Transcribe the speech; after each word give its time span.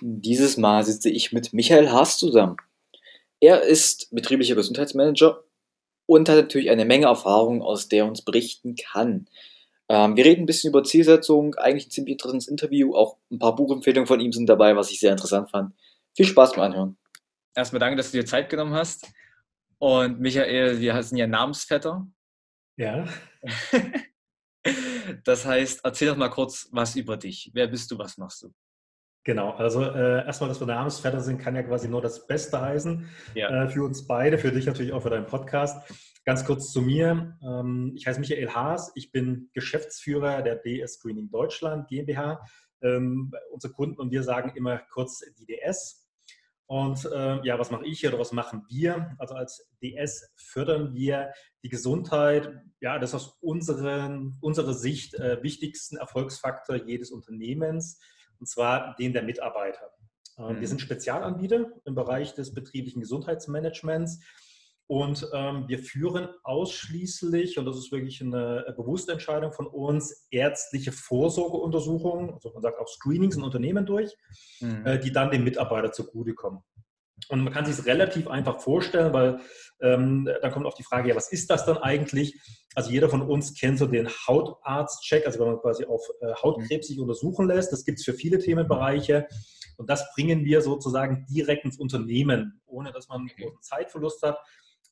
Dieses 0.00 0.56
Mal 0.56 0.84
sitze 0.84 1.10
ich 1.10 1.32
mit 1.32 1.52
Michael 1.52 1.90
Haas 1.90 2.18
zusammen. 2.18 2.56
Er 3.40 3.62
ist 3.62 4.14
betrieblicher 4.14 4.54
Gesundheitsmanager 4.54 5.42
und 6.06 6.28
hat 6.28 6.36
natürlich 6.36 6.70
eine 6.70 6.84
Menge 6.84 7.06
Erfahrung, 7.06 7.62
aus 7.62 7.88
der 7.88 8.04
er 8.04 8.08
uns 8.08 8.22
berichten 8.22 8.74
kann. 8.76 9.28
Ähm, 9.88 10.16
wir 10.16 10.24
reden 10.24 10.42
ein 10.42 10.46
bisschen 10.46 10.70
über 10.70 10.82
Zielsetzung, 10.84 11.54
eigentlich 11.54 11.86
ein 11.86 11.90
ziemlich 11.90 12.12
interessantes 12.12 12.48
Interview, 12.48 12.94
auch 12.94 13.18
ein 13.30 13.38
paar 13.38 13.54
Buchempfehlungen 13.54 14.06
von 14.06 14.20
ihm 14.20 14.32
sind 14.32 14.46
dabei, 14.46 14.76
was 14.76 14.90
ich 14.90 15.00
sehr 15.00 15.12
interessant 15.12 15.50
fand. 15.50 15.74
Viel 16.14 16.26
Spaß 16.26 16.54
beim 16.54 16.64
Anhören. 16.64 16.96
Erstmal 17.54 17.80
danke, 17.80 17.96
dass 17.96 18.10
du 18.10 18.18
dir 18.18 18.26
Zeit 18.26 18.50
genommen 18.50 18.74
hast. 18.74 19.06
Und 19.78 20.20
Michael, 20.20 20.80
wir 20.80 21.02
sind 21.02 21.18
ja 21.18 21.26
Namensvetter. 21.26 22.06
Ja. 22.76 23.06
das 25.24 25.46
heißt, 25.46 25.80
erzähl 25.84 26.08
doch 26.08 26.16
mal 26.16 26.28
kurz 26.28 26.68
was 26.72 26.96
über 26.96 27.16
dich. 27.16 27.50
Wer 27.54 27.66
bist 27.66 27.90
du, 27.90 27.98
was 27.98 28.18
machst 28.18 28.42
du? 28.42 28.52
Genau, 29.26 29.50
also 29.50 29.82
äh, 29.82 30.24
erstmal, 30.24 30.48
dass 30.48 30.60
wir 30.60 30.68
Namensvetter 30.68 31.20
sind, 31.20 31.38
kann 31.38 31.56
ja 31.56 31.64
quasi 31.64 31.88
nur 31.88 32.00
das 32.00 32.28
Beste 32.28 32.60
heißen 32.60 33.08
ja. 33.34 33.64
äh, 33.64 33.68
für 33.68 33.82
uns 33.82 34.06
beide, 34.06 34.38
für 34.38 34.52
dich 34.52 34.66
natürlich 34.66 34.92
auch 34.92 35.02
für 35.02 35.10
deinen 35.10 35.26
Podcast. 35.26 35.92
Ganz 36.24 36.44
kurz 36.44 36.70
zu 36.70 36.80
mir. 36.80 37.36
Ähm, 37.42 37.92
ich 37.96 38.06
heiße 38.06 38.20
Michael 38.20 38.50
Haas, 38.50 38.92
ich 38.94 39.10
bin 39.10 39.50
Geschäftsführer 39.52 40.42
der 40.42 40.54
DS 40.54 40.94
Screening 40.94 41.28
Deutschland 41.28 41.88
GmbH. 41.88 42.40
Ähm, 42.82 43.32
unsere 43.50 43.72
Kunden 43.72 44.00
und 44.00 44.12
wir 44.12 44.22
sagen 44.22 44.52
immer 44.54 44.78
kurz 44.92 45.24
die 45.40 45.46
DS. 45.46 46.06
Und 46.66 47.04
äh, 47.06 47.44
ja, 47.44 47.58
was 47.58 47.72
mache 47.72 47.84
ich 47.84 48.06
oder 48.06 48.20
was 48.20 48.30
machen 48.30 48.62
wir? 48.68 49.16
Also 49.18 49.34
als 49.34 49.68
DS 49.82 50.32
fördern 50.36 50.94
wir 50.94 51.32
die 51.64 51.68
Gesundheit, 51.68 52.62
ja, 52.80 53.00
das 53.00 53.10
ist 53.10 53.14
aus 53.16 53.38
unseren, 53.40 54.38
unserer 54.40 54.72
Sicht 54.74 55.14
äh, 55.14 55.42
wichtigsten 55.42 55.96
Erfolgsfaktor 55.96 56.76
jedes 56.76 57.10
Unternehmens 57.10 57.98
und 58.38 58.46
zwar 58.46 58.94
den 58.96 59.12
der 59.12 59.22
Mitarbeiter. 59.22 59.90
Mhm. 60.38 60.60
Wir 60.60 60.68
sind 60.68 60.80
Spezialanbieter 60.80 61.66
im 61.84 61.94
Bereich 61.94 62.34
des 62.34 62.52
betrieblichen 62.52 63.00
Gesundheitsmanagements 63.00 64.20
und 64.88 65.28
ähm, 65.32 65.64
wir 65.66 65.80
führen 65.80 66.28
ausschließlich, 66.44 67.58
und 67.58 67.64
das 67.64 67.76
ist 67.76 67.90
wirklich 67.90 68.22
eine 68.22 68.72
bewusste 68.76 69.12
Entscheidung 69.12 69.52
von 69.52 69.66
uns, 69.66 70.28
ärztliche 70.30 70.92
Vorsorgeuntersuchungen, 70.92 72.32
also 72.32 72.52
man 72.52 72.62
sagt 72.62 72.78
auch 72.78 72.86
Screenings 72.86 73.36
in 73.36 73.42
Unternehmen 73.42 73.84
durch, 73.84 74.14
mhm. 74.60 74.86
äh, 74.86 74.98
die 74.98 75.10
dann 75.10 75.30
dem 75.30 75.42
Mitarbeiter 75.42 75.90
zugutekommen. 75.90 76.60
Und 77.28 77.42
man 77.42 77.52
kann 77.52 77.64
sich 77.64 77.78
es 77.78 77.86
relativ 77.86 78.28
einfach 78.28 78.60
vorstellen, 78.60 79.12
weil 79.12 79.40
ähm, 79.80 80.28
dann 80.42 80.52
kommt 80.52 80.66
auch 80.66 80.74
die 80.74 80.82
Frage, 80.82 81.08
ja, 81.08 81.16
was 81.16 81.32
ist 81.32 81.50
das 81.50 81.64
dann 81.64 81.78
eigentlich? 81.78 82.38
Also 82.74 82.90
jeder 82.90 83.08
von 83.08 83.22
uns 83.22 83.54
kennt 83.54 83.78
so 83.78 83.86
den 83.86 84.08
Hautarztcheck, 84.08 85.26
also 85.26 85.40
wenn 85.40 85.48
man 85.48 85.60
quasi 85.60 85.84
auf 85.86 86.02
äh, 86.20 86.34
Hautkrebs 86.34 86.88
sich 86.88 87.00
untersuchen 87.00 87.46
lässt. 87.46 87.72
Das 87.72 87.84
gibt 87.84 87.98
es 87.98 88.04
für 88.04 88.12
viele 88.12 88.38
Themenbereiche. 88.38 89.26
Und 89.76 89.90
das 89.90 90.12
bringen 90.14 90.44
wir 90.44 90.62
sozusagen 90.62 91.26
direkt 91.28 91.64
ins 91.64 91.78
Unternehmen, 91.78 92.60
ohne 92.66 92.92
dass 92.92 93.08
man 93.08 93.20
einen 93.20 93.28
großen 93.28 93.62
Zeitverlust 93.62 94.22
hat. 94.22 94.38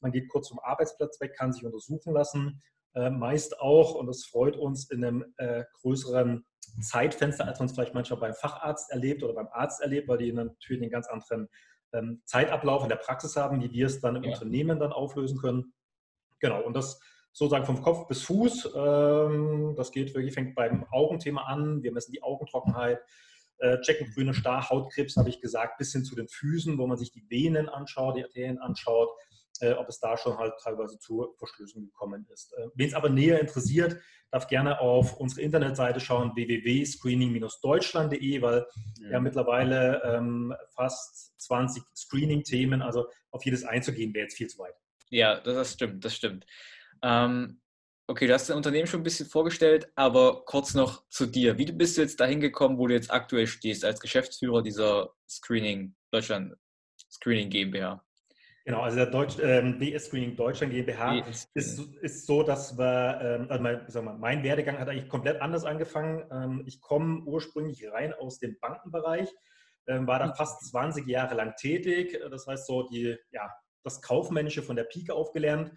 Man 0.00 0.12
geht 0.12 0.28
kurz 0.28 0.48
vom 0.48 0.58
Arbeitsplatz 0.58 1.20
weg, 1.20 1.34
kann 1.36 1.52
sich 1.52 1.64
untersuchen 1.64 2.12
lassen. 2.12 2.60
Äh, 2.94 3.10
meist 3.10 3.58
auch, 3.60 3.94
und 3.94 4.06
das 4.06 4.24
freut 4.24 4.56
uns, 4.56 4.90
in 4.90 5.04
einem 5.04 5.24
äh, 5.38 5.64
größeren 5.80 6.44
Zeitfenster, 6.80 7.46
als 7.46 7.58
man 7.58 7.66
es 7.66 7.74
vielleicht 7.74 7.94
manchmal 7.94 8.20
beim 8.20 8.34
Facharzt 8.34 8.90
erlebt 8.90 9.22
oder 9.22 9.34
beim 9.34 9.48
Arzt 9.52 9.80
erlebt, 9.80 10.08
weil 10.08 10.18
die 10.18 10.32
natürlich 10.32 10.82
einen 10.82 10.90
ganz 10.90 11.06
anderen 11.08 11.48
ähm, 11.94 12.22
Zeitablauf 12.24 12.82
in 12.82 12.88
der 12.88 12.96
Praxis 12.96 13.36
haben, 13.36 13.62
wie 13.62 13.72
wir 13.72 13.86
es 13.86 14.00
dann 14.00 14.16
im 14.16 14.24
ja. 14.24 14.32
Unternehmen 14.32 14.78
dann 14.78 14.92
auflösen 14.92 15.38
können. 15.38 15.72
Genau, 16.40 16.62
und 16.62 16.74
das 16.74 17.00
sozusagen 17.32 17.66
vom 17.66 17.82
Kopf 17.82 18.06
bis 18.06 18.22
Fuß, 18.22 18.74
ähm, 18.76 19.74
das 19.76 19.90
geht 19.90 20.14
wirklich, 20.14 20.34
fängt 20.34 20.54
beim 20.54 20.86
Augenthema 20.90 21.42
an, 21.42 21.82
wir 21.82 21.92
messen 21.92 22.12
die 22.12 22.22
Augentrockenheit, 22.22 23.00
äh, 23.58 23.80
checken 23.80 24.12
grüne 24.12 24.34
Star, 24.34 24.68
Hautkrebs, 24.68 25.16
habe 25.16 25.28
ich 25.28 25.40
gesagt, 25.40 25.78
bis 25.78 25.92
hin 25.92 26.04
zu 26.04 26.14
den 26.14 26.28
Füßen, 26.28 26.78
wo 26.78 26.86
man 26.86 26.96
sich 26.96 27.10
die 27.10 27.28
Venen 27.28 27.68
anschaut, 27.68 28.16
die 28.16 28.24
Arterien 28.24 28.58
anschaut, 28.58 29.10
ob 29.74 29.88
es 29.88 30.00
da 30.00 30.16
schon 30.16 30.36
halt 30.38 30.54
teilweise 30.62 30.98
zu 30.98 31.34
Verschlüsselung 31.38 31.86
gekommen 31.86 32.26
ist. 32.32 32.52
Äh, 32.54 32.68
Wen 32.74 32.88
es 32.88 32.94
aber 32.94 33.08
näher 33.08 33.40
interessiert, 33.40 34.00
darf 34.30 34.48
gerne 34.48 34.80
auf 34.80 35.16
unsere 35.16 35.42
Internetseite 35.42 36.00
schauen, 36.00 36.32
www.screening-deutschland.de, 36.34 38.42
weil 38.42 38.66
ja. 38.98 39.08
wir 39.08 39.16
haben 39.16 39.22
mittlerweile 39.22 40.02
ähm, 40.04 40.54
fast 40.74 41.40
20 41.40 41.82
Screening-Themen, 41.94 42.82
also 42.82 43.06
auf 43.30 43.44
jedes 43.44 43.64
einzugehen 43.64 44.12
wäre 44.12 44.24
jetzt 44.24 44.36
viel 44.36 44.48
zu 44.48 44.58
weit. 44.58 44.74
Ja, 45.10 45.40
das 45.40 45.74
stimmt, 45.74 46.04
das 46.04 46.16
stimmt. 46.16 46.46
Ähm, 47.02 47.60
okay, 48.08 48.26
du 48.26 48.34
hast 48.34 48.50
dein 48.50 48.56
Unternehmen 48.56 48.86
schon 48.86 49.00
ein 49.00 49.04
bisschen 49.04 49.26
vorgestellt, 49.26 49.90
aber 49.94 50.44
kurz 50.44 50.74
noch 50.74 51.08
zu 51.08 51.26
dir. 51.26 51.58
Wie 51.58 51.70
bist 51.70 51.96
du 51.96 52.02
jetzt 52.02 52.18
dahin 52.18 52.40
gekommen, 52.40 52.78
wo 52.78 52.86
du 52.86 52.94
jetzt 52.94 53.12
aktuell 53.12 53.46
stehst 53.46 53.84
als 53.84 54.00
Geschäftsführer 54.00 54.62
dieser 54.62 55.10
Screening 55.28 55.94
Deutschland 56.10 56.54
Screening 57.10 57.50
GmbH? 57.50 58.04
Genau, 58.66 58.80
also 58.80 58.96
der 58.96 59.06
Deutsch, 59.06 59.36
ähm, 59.42 59.78
DS 59.78 60.06
Screening 60.06 60.36
Deutschland 60.36 60.72
GmbH 60.72 61.18
ist, 61.54 61.80
ist 62.00 62.26
so, 62.26 62.42
dass 62.42 62.78
wir, 62.78 63.20
ähm, 63.20 63.46
also 63.50 63.62
mein, 63.62 63.80
sag 63.88 64.04
mal, 64.04 64.16
mein 64.16 64.42
Werdegang 64.42 64.78
hat 64.78 64.88
eigentlich 64.88 65.10
komplett 65.10 65.42
anders 65.42 65.64
angefangen. 65.64 66.24
Ähm, 66.32 66.62
ich 66.66 66.80
komme 66.80 67.22
ursprünglich 67.24 67.86
rein 67.92 68.14
aus 68.14 68.38
dem 68.38 68.56
Bankenbereich, 68.60 69.28
ähm, 69.86 70.06
war 70.06 70.18
da 70.18 70.28
mhm. 70.28 70.34
fast 70.34 70.64
20 70.70 71.06
Jahre 71.06 71.34
lang 71.34 71.54
tätig. 71.56 72.18
Das 72.30 72.46
heißt 72.46 72.66
so, 72.66 72.88
die, 72.88 73.18
ja, 73.32 73.50
das 73.82 74.00
Kaufmännische 74.00 74.62
von 74.62 74.76
der 74.76 74.84
Pike 74.84 75.12
aufgelernt, 75.12 75.72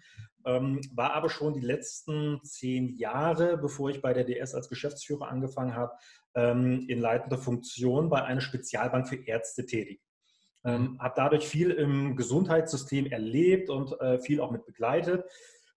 ähm, 0.46 0.80
war 0.94 1.12
aber 1.12 1.28
schon 1.28 1.52
die 1.52 1.60
letzten 1.60 2.42
zehn 2.42 2.96
Jahre, 2.96 3.58
bevor 3.58 3.90
ich 3.90 4.00
bei 4.00 4.14
der 4.14 4.24
DS 4.24 4.54
als 4.54 4.70
Geschäftsführer 4.70 5.28
angefangen 5.28 5.74
habe, 5.74 5.92
ähm, 6.34 6.86
in 6.88 7.00
leitender 7.00 7.36
Funktion 7.36 8.08
bei 8.08 8.22
einer 8.24 8.40
Spezialbank 8.40 9.08
für 9.08 9.16
Ärzte 9.16 9.66
tätig. 9.66 10.00
Ähm, 10.64 10.98
habe 11.00 11.14
dadurch 11.16 11.46
viel 11.46 11.70
im 11.70 12.16
Gesundheitssystem 12.16 13.06
erlebt 13.06 13.70
und 13.70 13.98
äh, 14.00 14.18
viel 14.18 14.40
auch 14.40 14.50
mit 14.50 14.66
begleitet. 14.66 15.24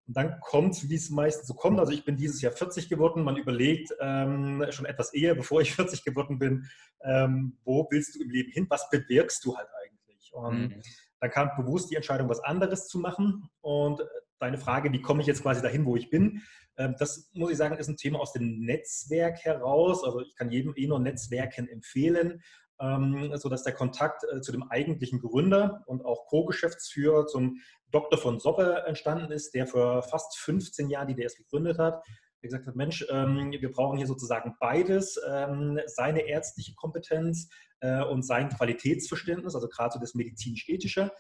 Und 0.07 0.17
dann 0.17 0.39
kommt 0.41 0.73
es, 0.73 0.89
wie 0.89 0.95
es 0.95 1.09
meistens 1.09 1.47
so 1.47 1.53
kommt. 1.53 1.79
Also 1.79 1.91
ich 1.91 2.03
bin 2.03 2.17
dieses 2.17 2.41
Jahr 2.41 2.51
40 2.51 2.89
geworden. 2.89 3.23
Man 3.23 3.37
überlegt 3.37 3.93
ähm, 3.99 4.65
schon 4.71 4.85
etwas 4.85 5.13
eher, 5.13 5.35
bevor 5.41 5.61
ich 5.61 5.73
40 5.73 6.03
geworden 6.03 6.39
bin, 6.39 6.67
ähm, 7.03 7.57
wo 7.63 7.87
willst 7.89 8.15
du 8.15 8.23
im 8.23 8.29
Leben 8.29 8.51
hin? 8.51 8.65
Was 8.69 8.89
bewirkst 8.89 9.45
du 9.45 9.55
halt 9.55 9.69
eigentlich? 9.83 10.33
Und 10.33 10.59
mhm. 10.59 10.81
dann 11.19 11.29
kam 11.29 11.51
bewusst 11.55 11.91
die 11.91 11.95
Entscheidung, 11.95 12.27
was 12.27 12.43
anderes 12.43 12.87
zu 12.87 12.99
machen. 12.99 13.49
Und 13.61 14.01
deine 14.39 14.57
Frage, 14.57 14.91
wie 14.91 15.01
komme 15.01 15.21
ich 15.21 15.27
jetzt 15.27 15.43
quasi 15.43 15.61
dahin, 15.61 15.85
wo 15.85 15.95
ich 15.95 16.09
bin? 16.09 16.41
Ähm, 16.77 16.95
das 16.97 17.29
muss 17.33 17.51
ich 17.51 17.57
sagen, 17.57 17.77
ist 17.77 17.87
ein 17.87 17.97
Thema 17.97 18.19
aus 18.19 18.33
dem 18.33 18.59
Netzwerk 18.61 19.37
heraus. 19.45 20.03
Also 20.03 20.21
ich 20.21 20.35
kann 20.35 20.51
jedem 20.51 20.73
eh 20.75 20.87
nur 20.87 20.99
Netzwerken 20.99 21.67
empfehlen 21.67 22.41
ähm, 22.81 23.31
sodass 23.35 23.63
der 23.63 23.73
Kontakt 23.73 24.23
äh, 24.23 24.41
zu 24.41 24.51
dem 24.51 24.63
eigentlichen 24.69 25.19
Gründer 25.19 25.83
und 25.85 26.03
auch 26.03 26.25
Co-Geschäftsführer 26.27 27.27
zum 27.27 27.57
Dr. 27.91 28.17
von 28.19 28.39
Soppe 28.39 28.83
entstanden 28.87 29.31
ist, 29.31 29.53
der 29.53 29.67
vor 29.67 30.03
fast 30.03 30.37
15 30.37 30.89
Jahren 30.89 31.07
die 31.07 31.15
DS 31.15 31.35
gegründet 31.35 31.77
hat. 31.77 32.03
Der 32.41 32.49
gesagt 32.49 32.65
hat, 32.65 32.75
Mensch, 32.75 33.05
ähm, 33.09 33.51
wir 33.51 33.71
brauchen 33.71 33.97
hier 33.97 34.07
sozusagen 34.07 34.55
beides, 34.59 35.19
ähm, 35.29 35.79
seine 35.85 36.21
ärztliche 36.21 36.73
Kompetenz 36.73 37.49
äh, 37.81 38.03
und 38.03 38.23
sein 38.23 38.49
Qualitätsverständnis, 38.49 39.53
also 39.53 39.67
gerade 39.67 39.93
so 39.93 39.99
das 39.99 40.15
medizinisch-ethische, 40.15 41.11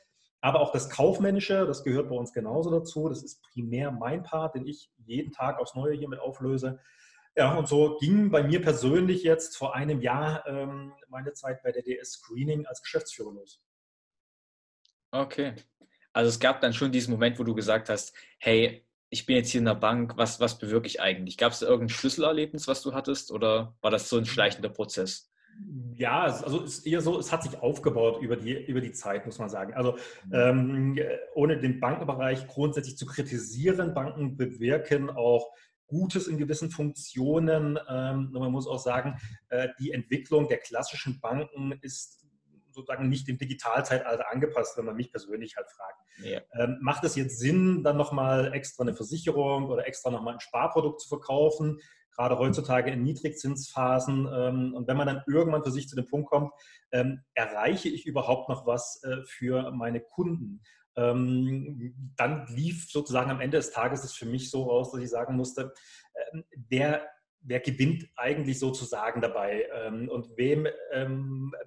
aber 0.41 0.61
auch 0.61 0.71
das 0.71 0.89
Kaufmännische, 0.89 1.67
das 1.67 1.83
gehört 1.83 2.09
bei 2.09 2.15
uns 2.15 2.33
genauso 2.33 2.71
dazu. 2.71 3.07
Das 3.07 3.21
ist 3.21 3.43
primär 3.53 3.91
mein 3.91 4.23
Part, 4.23 4.55
den 4.55 4.65
ich 4.65 4.89
jeden 5.05 5.31
Tag 5.31 5.59
aufs 5.59 5.75
Neue 5.75 5.95
hiermit 5.95 6.19
auflöse. 6.19 6.79
Ja, 7.35 7.55
und 7.55 7.67
so 7.67 7.97
ging 7.99 8.29
bei 8.29 8.43
mir 8.43 8.61
persönlich 8.61 9.23
jetzt 9.23 9.57
vor 9.57 9.73
einem 9.73 10.01
Jahr 10.01 10.45
ähm, 10.47 10.93
meine 11.07 11.33
Zeit 11.33 11.63
bei 11.63 11.71
der 11.71 11.81
DS 11.81 12.13
Screening 12.13 12.65
als 12.65 12.81
Geschäftsführer 12.81 13.31
los. 13.31 13.61
Okay. 15.11 15.53
Also 16.13 16.29
es 16.29 16.39
gab 16.39 16.59
dann 16.59 16.73
schon 16.73 16.91
diesen 16.91 17.11
Moment, 17.11 17.39
wo 17.39 17.43
du 17.43 17.55
gesagt 17.55 17.89
hast, 17.89 18.13
hey, 18.37 18.85
ich 19.09 19.25
bin 19.25 19.37
jetzt 19.37 19.49
hier 19.49 19.59
in 19.59 19.65
der 19.65 19.75
Bank, 19.75 20.17
was, 20.17 20.39
was 20.39 20.57
bewirke 20.57 20.87
ich 20.87 21.01
eigentlich? 21.01 21.37
Gab 21.37 21.51
es 21.51 21.59
da 21.59 21.67
irgendein 21.67 21.89
Schlüsselerlebnis, 21.89 22.67
was 22.67 22.81
du 22.81 22.93
hattest 22.93 23.31
oder 23.31 23.75
war 23.81 23.91
das 23.91 24.09
so 24.09 24.17
ein 24.17 24.25
schleichender 24.25 24.69
Prozess? 24.69 25.31
Ja, 25.93 26.23
also 26.23 26.63
es 26.63 26.79
ist 26.79 26.87
eher 26.87 27.01
so, 27.01 27.19
es 27.19 27.31
hat 27.31 27.43
sich 27.43 27.59
aufgebaut 27.59 28.21
über 28.21 28.37
die, 28.37 28.53
über 28.53 28.81
die 28.81 28.93
Zeit, 28.93 29.25
muss 29.25 29.37
man 29.37 29.49
sagen. 29.49 29.73
Also 29.73 29.97
mhm. 30.25 30.33
ähm, 30.33 30.99
ohne 31.35 31.59
den 31.59 31.79
Bankenbereich 31.79 32.47
grundsätzlich 32.47 32.97
zu 32.97 33.05
kritisieren, 33.05 33.93
Banken 33.93 34.37
bewirken 34.37 35.09
auch 35.09 35.53
Gutes 35.91 36.27
in 36.27 36.37
gewissen 36.37 36.71
Funktionen. 36.71 37.77
Ähm, 37.89 38.29
man 38.31 38.51
muss 38.51 38.65
auch 38.65 38.79
sagen, 38.79 39.19
äh, 39.49 39.67
die 39.77 39.91
Entwicklung 39.91 40.47
der 40.47 40.59
klassischen 40.59 41.19
Banken 41.19 41.73
ist 41.81 42.25
sozusagen 42.69 43.09
nicht 43.09 43.27
dem 43.27 43.37
Digitalzeitalter 43.37 44.31
angepasst, 44.31 44.77
wenn 44.77 44.85
man 44.85 44.95
mich 44.95 45.11
persönlich 45.11 45.57
halt 45.57 45.69
fragt. 45.69 45.99
Ja. 46.23 46.39
Ähm, 46.53 46.77
macht 46.79 47.03
es 47.03 47.17
jetzt 47.17 47.39
Sinn, 47.39 47.83
dann 47.83 47.97
nochmal 47.97 48.53
extra 48.53 48.83
eine 48.83 48.93
Versicherung 48.93 49.65
oder 49.65 49.85
extra 49.85 50.09
nochmal 50.09 50.35
ein 50.35 50.39
Sparprodukt 50.39 51.01
zu 51.01 51.09
verkaufen? 51.09 51.81
Gerade 52.15 52.37
heutzutage 52.39 52.89
in 52.89 53.03
Niedrigzinsphasen. 53.03 54.29
Ähm, 54.33 54.73
und 54.73 54.87
wenn 54.87 54.95
man 54.95 55.07
dann 55.07 55.23
irgendwann 55.27 55.63
für 55.63 55.71
sich 55.71 55.89
zu 55.89 55.97
dem 55.97 56.07
Punkt 56.07 56.29
kommt, 56.29 56.51
erreiche 57.33 57.87
ich 57.87 58.05
überhaupt 58.05 58.49
noch 58.49 58.65
was 58.65 59.01
äh, 59.03 59.23
für 59.25 59.71
meine 59.71 60.01
Kunden? 60.01 60.61
Ähm, 60.95 62.13
dann 62.15 62.45
lief 62.47 62.89
sozusagen 62.89 63.31
am 63.31 63.41
Ende 63.41 63.57
des 63.57 63.71
Tages 63.71 64.03
es 64.03 64.13
für 64.13 64.25
mich 64.25 64.49
so 64.49 64.63
raus, 64.63 64.91
dass 64.91 65.01
ich 65.01 65.09
sagen 65.09 65.35
musste, 65.35 65.73
ähm, 66.33 66.43
wer 66.69 67.01
wer 67.43 67.59
gewinnt 67.59 68.07
eigentlich 68.17 68.59
sozusagen 68.59 69.19
dabei 69.19 69.67
ähm, 69.73 70.09
und 70.09 70.37
wem 70.37 70.67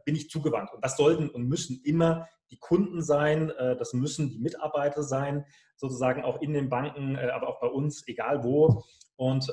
bin 0.04 0.14
ich 0.14 0.30
zugewandt. 0.30 0.72
Und 0.72 0.84
das 0.84 0.96
sollten 0.96 1.28
und 1.28 1.48
müssen 1.48 1.82
immer 1.82 2.28
die 2.52 2.58
Kunden 2.58 3.02
sein, 3.02 3.50
äh, 3.50 3.76
das 3.76 3.92
müssen 3.92 4.30
die 4.30 4.38
Mitarbeiter 4.38 5.02
sein, 5.02 5.44
sozusagen 5.74 6.22
auch 6.22 6.40
in 6.40 6.52
den 6.52 6.68
Banken, 6.68 7.16
äh, 7.16 7.30
aber 7.30 7.48
auch 7.48 7.60
bei 7.60 7.66
uns, 7.66 8.06
egal 8.06 8.44
wo. 8.44 8.84
Und 9.16 9.48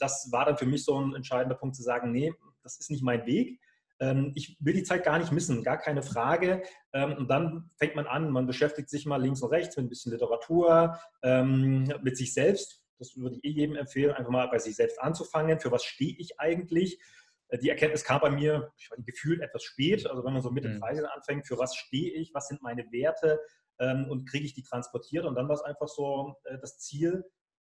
das 0.00 0.28
war 0.32 0.44
dann 0.44 0.58
für 0.58 0.66
mich 0.66 0.84
so 0.84 1.00
ein 1.00 1.14
entscheidender 1.14 1.54
Punkt 1.54 1.76
zu 1.76 1.84
sagen, 1.84 2.10
nee, 2.10 2.34
das 2.64 2.80
ist 2.80 2.90
nicht 2.90 3.04
mein 3.04 3.24
Weg. 3.26 3.60
Ähm, 4.00 4.32
ich 4.34 4.56
will 4.60 4.74
die 4.74 4.84
Zeit 4.84 5.04
gar 5.04 5.18
nicht 5.18 5.32
missen, 5.32 5.64
gar 5.64 5.78
keine 5.78 6.02
Frage. 6.02 6.62
Ähm, 6.92 7.14
und 7.14 7.28
dann 7.28 7.70
fängt 7.76 7.96
man 7.96 8.06
an, 8.06 8.30
man 8.30 8.46
beschäftigt 8.46 8.88
sich 8.88 9.06
mal 9.06 9.20
links 9.20 9.42
und 9.42 9.50
rechts 9.50 9.76
mit 9.76 9.86
ein 9.86 9.88
bisschen 9.88 10.12
Literatur, 10.12 10.98
ähm, 11.22 11.92
mit 12.02 12.16
sich 12.16 12.32
selbst. 12.32 12.82
Das 12.98 13.16
würde 13.16 13.36
ich 13.36 13.44
eh 13.44 13.50
jedem 13.50 13.76
empfehlen, 13.76 14.12
einfach 14.12 14.30
mal 14.30 14.48
bei 14.48 14.58
sich 14.58 14.76
selbst 14.76 15.00
anzufangen. 15.00 15.60
Für 15.60 15.72
was 15.72 15.84
stehe 15.84 16.16
ich 16.18 16.38
eigentlich? 16.38 17.00
Äh, 17.48 17.58
die 17.58 17.70
Erkenntnis 17.70 18.04
kam 18.04 18.20
bei 18.20 18.30
mir, 18.30 18.72
ich 18.78 18.90
war 18.90 18.98
gefühlt 18.98 19.40
etwas 19.40 19.64
spät, 19.64 20.06
also 20.06 20.24
wenn 20.24 20.32
man 20.32 20.42
so 20.42 20.50
Mitte 20.50 20.78
30 20.78 21.02
mhm. 21.02 21.08
anfängt, 21.14 21.46
für 21.46 21.58
was 21.58 21.74
stehe 21.74 22.12
ich, 22.12 22.32
was 22.34 22.48
sind 22.48 22.62
meine 22.62 22.84
Werte 22.92 23.40
und 23.80 24.28
kriege 24.28 24.44
ich 24.44 24.54
die 24.54 24.64
transportiert? 24.64 25.24
Und 25.24 25.36
dann 25.36 25.46
war 25.46 25.54
es 25.54 25.62
einfach 25.62 25.86
so 25.86 26.34
äh, 26.42 26.58
das 26.58 26.80
Ziel, 26.80 27.24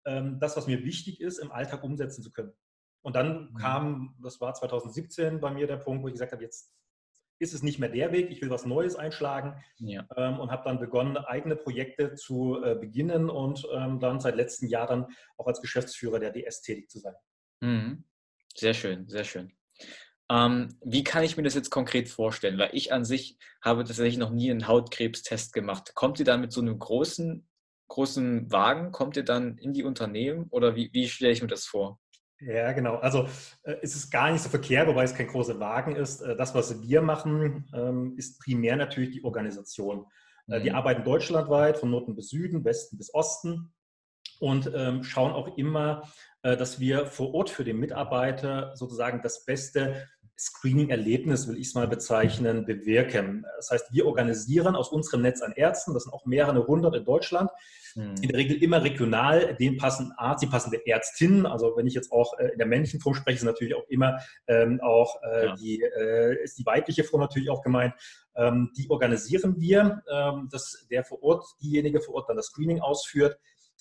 das, 0.05 0.57
was 0.57 0.67
mir 0.67 0.83
wichtig 0.83 1.21
ist, 1.21 1.39
im 1.39 1.53
Alltag 1.53 1.85
umsetzen 1.85 2.25
zu 2.25 2.33
können. 2.33 2.53
Und 3.03 3.17
dann 3.17 3.51
mhm. 3.51 3.55
kam, 3.55 4.15
das 4.23 4.41
war 4.41 4.55
2017 4.55 5.41
bei 5.41 5.51
mir 5.51 5.67
der 5.67 5.77
Punkt, 5.77 6.03
wo 6.03 6.09
ich 6.09 6.15
gesagt 6.15 6.33
habe, 6.33 6.43
jetzt 6.43 6.73
ist 7.39 7.53
es 7.53 7.63
nicht 7.63 7.81
mehr 7.81 7.89
der 7.89 8.13
Weg, 8.13 8.31
ich 8.31 8.41
will 8.41 8.51
was 8.51 8.65
Neues 8.65 8.95
einschlagen 8.95 9.61
ja. 9.79 10.07
ähm, 10.17 10.39
und 10.39 10.53
habe 10.53 10.63
dann 10.65 10.79
begonnen, 10.79 11.17
eigene 11.17 11.57
Projekte 11.57 12.15
zu 12.15 12.63
äh, 12.63 12.77
beginnen 12.77 13.29
und 13.29 13.67
ähm, 13.73 13.99
dann 13.99 14.21
seit 14.21 14.37
letztem 14.37 14.69
Jahr 14.69 14.87
dann 14.87 15.07
auch 15.37 15.49
als 15.49 15.61
Geschäftsführer 15.61 16.21
der 16.21 16.31
DS 16.31 16.63
tätig 16.63 16.89
zu 16.89 17.01
sein. 17.01 17.15
Mhm. 17.61 18.05
Sehr 18.55 18.75
schön, 18.75 19.09
sehr 19.09 19.25
schön. 19.25 19.53
Ähm, 20.31 20.79
wie 20.85 21.03
kann 21.03 21.25
ich 21.25 21.37
mir 21.37 21.43
das 21.43 21.55
jetzt 21.55 21.71
konkret 21.71 22.09
vorstellen? 22.09 22.59
Weil 22.59 22.71
ich 22.73 22.93
an 22.93 23.05
sich 23.05 23.39
habe 23.61 23.85
tatsächlich 23.85 24.19
noch 24.19 24.31
nie 24.31 24.51
einen 24.51 24.69
Hautkrebstest 24.69 25.53
gemacht. 25.53 25.95
Kommt 25.95 26.21
ihr 26.21 26.25
dann 26.25 26.41
mit 26.41 26.53
so 26.53 26.61
einem 26.61 26.79
großen, 26.79 27.49
großen 27.89 28.53
Wagen, 28.53 28.93
kommt 28.93 29.17
ihr 29.17 29.25
dann 29.25 29.59
in 29.59 29.73
die 29.73 29.83
Unternehmen 29.83 30.47
oder 30.51 30.77
wie, 30.77 30.91
wie 30.93 31.09
stelle 31.09 31.33
ich 31.33 31.43
mir 31.43 31.49
das 31.49 31.65
vor? 31.67 31.99
Ja, 32.45 32.73
genau. 32.73 32.97
Also 32.97 33.29
äh, 33.63 33.77
es 33.83 33.95
ist 33.95 34.11
gar 34.11 34.33
nicht 34.33 34.43
so 34.43 34.49
verkehrt, 34.49 34.89
wobei 34.89 35.05
es 35.05 35.15
kein 35.15 35.29
großer 35.29 35.61
Wagen 35.61 35.95
ist. 35.95 36.23
Äh, 36.23 36.37
das, 36.37 36.55
was 36.55 36.83
wir 36.83 37.01
machen, 37.01 37.71
ähm, 37.73 38.15
ist 38.17 38.41
primär 38.41 38.77
natürlich 38.77 39.11
die 39.11 39.25
Organisation. 39.25 40.07
Äh, 40.49 40.59
mhm. 40.59 40.65
Wir 40.65 40.77
arbeiten 40.77 41.05
deutschlandweit 41.05 41.79
von 41.79 41.91
Norden 41.91 42.17
bis 42.17 42.31
Süden, 42.31 42.65
Westen 42.65 42.99
bis 42.99 43.15
Osten 43.15 43.73
und 44.41 44.71
ähm, 44.75 45.05
schauen 45.05 45.33
auch 45.33 45.57
immer, 45.57 46.03
äh, 46.43 46.57
dass 46.57 46.81
wir 46.81 47.07
vor 47.07 47.33
Ort 47.33 47.51
für 47.51 47.65
den 47.65 47.79
Mitarbeiter 47.79 48.75
sozusagen 48.75 49.23
das 49.23 49.45
beste 49.45 50.09
Screening-Erlebnis, 50.39 51.47
will 51.47 51.57
ich 51.57 51.69
es 51.69 51.75
mal 51.75 51.87
bezeichnen, 51.87 52.65
bewirken. 52.65 53.45
Das 53.57 53.71
heißt, 53.71 53.93
wir 53.93 54.07
organisieren 54.07 54.75
aus 54.75 54.89
unserem 54.89 55.23
Netz 55.23 55.43
an 55.43 55.53
Ärzten, 55.53 55.95
das 55.95 56.05
sind 56.05 56.13
auch 56.13 56.25
mehrere 56.27 56.67
hundert 56.67 56.97
in 56.97 57.05
Deutschland, 57.05 57.51
hm. 57.95 58.15
in 58.21 58.29
der 58.29 58.39
Regel 58.39 58.63
immer 58.63 58.83
regional, 58.83 59.55
den 59.55 59.77
passenden 59.77 60.13
Arzt, 60.17 60.43
die 60.43 60.49
passende 60.49 60.85
Ärztin. 60.87 61.47
Also 61.47 61.77
wenn 61.77 61.87
ich 61.87 61.95
jetzt 61.95 62.11
auch 62.11 62.39
äh, 62.39 62.49
in 62.49 62.59
der 62.59 62.67
männlichen 62.67 63.01
Form 63.01 63.15
spreche, 63.15 63.37
ist 63.37 63.45
natürlich 63.45 63.75
auch 63.75 63.87
immer 63.89 64.19
ähm, 64.49 64.81
auch 64.83 65.23
äh, 65.23 65.47
ja. 65.47 65.55
die, 65.57 65.83
äh, 65.83 66.43
ist 66.43 66.59
die 66.59 66.67
weibliche 66.67 67.05
Form 67.05 67.21
natürlich 67.21 67.51
auch 67.51 67.63
gemeint. 67.63 67.95
Ähm, 68.35 68.71
die 68.77 68.89
organisieren 68.91 69.61
wir, 69.61 70.03
ähm, 70.11 70.49
dass 70.51 70.87
der 70.91 71.05
vor 71.05 71.23
Ort, 71.23 71.45
diejenige 71.63 72.01
vor 72.01 72.15
Ort 72.15 72.29
dann 72.29 72.37
das 72.37 72.47
Screening 72.47 72.81
ausführt. 72.81 73.39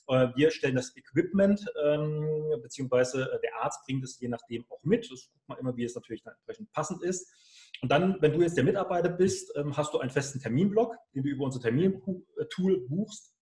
Äh, 0.08 0.30
wir 0.36 0.52
stellen 0.52 0.76
das 0.76 0.96
Equipment, 0.96 1.66
ähm, 1.84 2.60
beziehungsweise 2.62 3.32
äh, 3.32 3.40
der 3.42 3.56
Arzt 3.62 3.86
bringt 3.86 4.04
es 4.04 4.20
je 4.20 4.28
nachdem 4.28 4.66
auch 4.70 4.84
mit. 4.84 5.10
Das 5.12 5.30
guckt 5.32 5.48
man 5.48 5.58
immer, 5.60 5.76
wie 5.76 5.84
es 5.84 5.96
natürlich 5.96 6.24
dann 6.24 6.34
entsprechend 6.34 6.72
passend 6.72 7.04
ist. 7.04 7.32
Und 7.82 7.92
dann, 7.92 8.18
wenn 8.22 8.34
du 8.34 8.42
jetzt 8.42 8.58
der 8.58 8.64
Mitarbeiter 8.64 9.10
bist, 9.10 9.54
ähm, 9.56 9.76
hast 9.76 9.94
du 9.94 10.00
einen 10.00 10.12
festen 10.12 10.40
Terminblock, 10.40 10.96
den 11.16 11.24
du 11.24 11.30
über 11.30 11.46
unser 11.46 11.60
Termintool 11.60 12.88
buchst. 12.88 13.34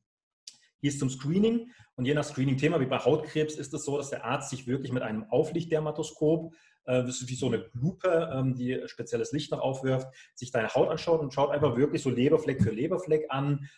Hier 0.82 0.90
ist 0.90 1.00
zum 1.00 1.10
Screening. 1.10 1.72
Und 1.96 2.06
je 2.06 2.14
nach 2.14 2.24
Screening-Thema, 2.24 2.80
wie 2.80 2.86
bei 2.86 3.00
Hautkrebs, 3.00 3.56
ist 3.56 3.74
es 3.74 3.84
so, 3.84 3.98
dass 3.98 4.12
der 4.12 4.24
Arzt 4.24 4.50
sich 4.50 4.68
wirklich 4.68 4.94
mit 4.94 5.04
einem 5.04 5.26
Auflichtdermatoskop, 5.30 6.54
äh, 6.86 7.04
das 7.04 7.22
ist 7.22 7.30
wie 7.30 7.36
so 7.36 7.48
eine 7.48 7.70
Lupe, 7.74 8.30
ähm, 8.34 8.56
die 8.56 8.82
spezielles 8.86 9.34
Licht 9.34 9.52
noch 9.52 9.60
aufwirft, 9.60 10.08
sich 10.36 10.52
deine 10.52 10.70
Haut 10.70 10.90
anschaut 10.90 11.20
und 11.20 11.34
schaut 11.34 11.52
einfach 11.52 11.76
wirklich 11.76 12.02
so 12.02 12.10
Leberfleck 12.10 12.64
für 12.64 12.72
Leberfleck 12.72 13.26
an, 13.30 13.70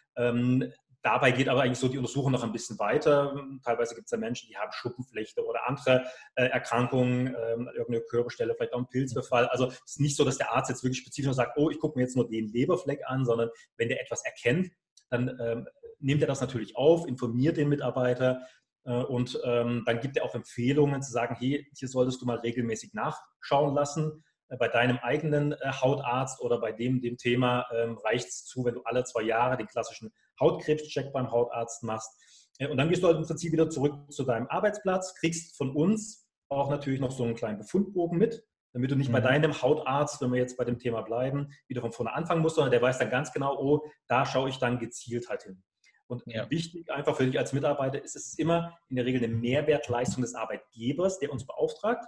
Dabei 1.03 1.31
geht 1.31 1.49
aber 1.49 1.63
eigentlich 1.63 1.79
so 1.79 1.87
die 1.87 1.97
Untersuchung 1.97 2.31
noch 2.31 2.43
ein 2.43 2.51
bisschen 2.51 2.77
weiter. 2.77 3.35
Teilweise 3.63 3.95
gibt 3.95 4.05
es 4.05 4.11
ja 4.11 4.19
Menschen, 4.19 4.49
die 4.49 4.57
haben 4.57 4.71
Schuppenflechte 4.71 5.43
oder 5.43 5.67
andere 5.67 6.05
äh, 6.35 6.45
Erkrankungen, 6.45 7.27
ähm, 7.27 7.67
irgendeine 7.73 8.01
Körperstelle, 8.01 8.53
vielleicht 8.55 8.73
auch 8.73 8.79
ein 8.79 8.87
Pilzbefall. 8.87 9.47
Also 9.47 9.67
es 9.67 9.93
ist 9.93 9.99
nicht 9.99 10.15
so, 10.15 10.23
dass 10.23 10.37
der 10.37 10.53
Arzt 10.53 10.69
jetzt 10.69 10.83
wirklich 10.83 10.99
spezifisch 10.99 11.33
sagt, 11.33 11.57
oh, 11.57 11.71
ich 11.71 11.79
gucke 11.79 11.97
mir 11.97 12.03
jetzt 12.03 12.15
nur 12.15 12.29
den 12.29 12.49
Leberfleck 12.49 13.01
an, 13.07 13.25
sondern 13.25 13.49
wenn 13.77 13.89
der 13.89 13.99
etwas 13.99 14.23
erkennt, 14.23 14.71
dann 15.09 15.35
ähm, 15.41 15.67
nimmt 15.99 16.21
er 16.21 16.27
das 16.27 16.41
natürlich 16.41 16.75
auf, 16.77 17.07
informiert 17.07 17.57
den 17.57 17.69
Mitarbeiter 17.69 18.41
äh, 18.85 18.93
und 18.93 19.39
ähm, 19.43 19.83
dann 19.85 19.99
gibt 20.01 20.17
er 20.17 20.25
auch 20.25 20.35
Empfehlungen 20.35 21.01
zu 21.01 21.11
sagen, 21.11 21.35
hey, 21.39 21.67
hier 21.75 21.87
solltest 21.87 22.21
du 22.21 22.25
mal 22.27 22.37
regelmäßig 22.37 22.93
nachschauen 22.93 23.73
lassen 23.73 24.23
bei 24.57 24.67
deinem 24.67 24.97
eigenen 24.97 25.53
äh, 25.53 25.71
Hautarzt 25.71 26.41
oder 26.41 26.59
bei 26.59 26.71
dem, 26.71 27.01
dem 27.01 27.17
Thema 27.17 27.65
ähm, 27.73 27.97
reicht 27.97 28.27
es 28.27 28.45
zu, 28.45 28.65
wenn 28.65 28.75
du 28.75 28.81
alle 28.83 29.03
zwei 29.03 29.21
Jahre 29.21 29.57
den 29.57 29.67
klassischen 29.67 30.11
Hautkrebscheck 30.39 31.13
beim 31.13 31.31
Hautarzt 31.31 31.83
machst. 31.83 32.11
Äh, 32.59 32.67
und 32.67 32.77
dann 32.77 32.89
gehst 32.89 33.03
du 33.03 33.07
halt 33.07 33.17
im 33.17 33.25
Prinzip 33.25 33.51
wieder 33.51 33.69
zurück 33.69 34.11
zu 34.11 34.23
deinem 34.23 34.47
Arbeitsplatz, 34.47 35.15
kriegst 35.15 35.57
von 35.57 35.75
uns 35.75 36.27
auch 36.49 36.69
natürlich 36.69 36.99
noch 36.99 37.11
so 37.11 37.23
einen 37.23 37.35
kleinen 37.35 37.59
Befundbogen 37.59 38.17
mit, 38.17 38.43
damit 38.73 38.91
du 38.91 38.95
nicht 38.95 39.09
mhm. 39.09 39.13
bei 39.13 39.21
deinem 39.21 39.61
Hautarzt, 39.61 40.21
wenn 40.21 40.31
wir 40.31 40.39
jetzt 40.39 40.57
bei 40.57 40.65
dem 40.65 40.79
Thema 40.79 41.01
bleiben, 41.01 41.53
wieder 41.67 41.81
von 41.81 41.91
vorne 41.91 42.13
anfangen 42.13 42.41
musst, 42.41 42.55
sondern 42.55 42.71
der 42.71 42.81
weiß 42.81 42.99
dann 42.99 43.09
ganz 43.09 43.31
genau, 43.31 43.57
oh, 43.57 43.85
da 44.07 44.25
schaue 44.25 44.49
ich 44.49 44.57
dann 44.57 44.79
gezielt 44.79 45.29
halt 45.29 45.43
hin. 45.43 45.63
Und 46.07 46.23
ja. 46.25 46.49
wichtig 46.49 46.91
einfach 46.91 47.15
für 47.15 47.25
dich 47.25 47.39
als 47.39 47.53
Mitarbeiter 47.53 48.03
ist 48.03 48.17
es 48.17 48.37
immer 48.37 48.77
in 48.89 48.97
der 48.97 49.05
Regel 49.05 49.23
eine 49.23 49.33
Mehrwertleistung 49.33 50.21
des 50.21 50.35
Arbeitgebers, 50.35 51.19
der 51.19 51.31
uns 51.31 51.45
beauftragt. 51.45 52.05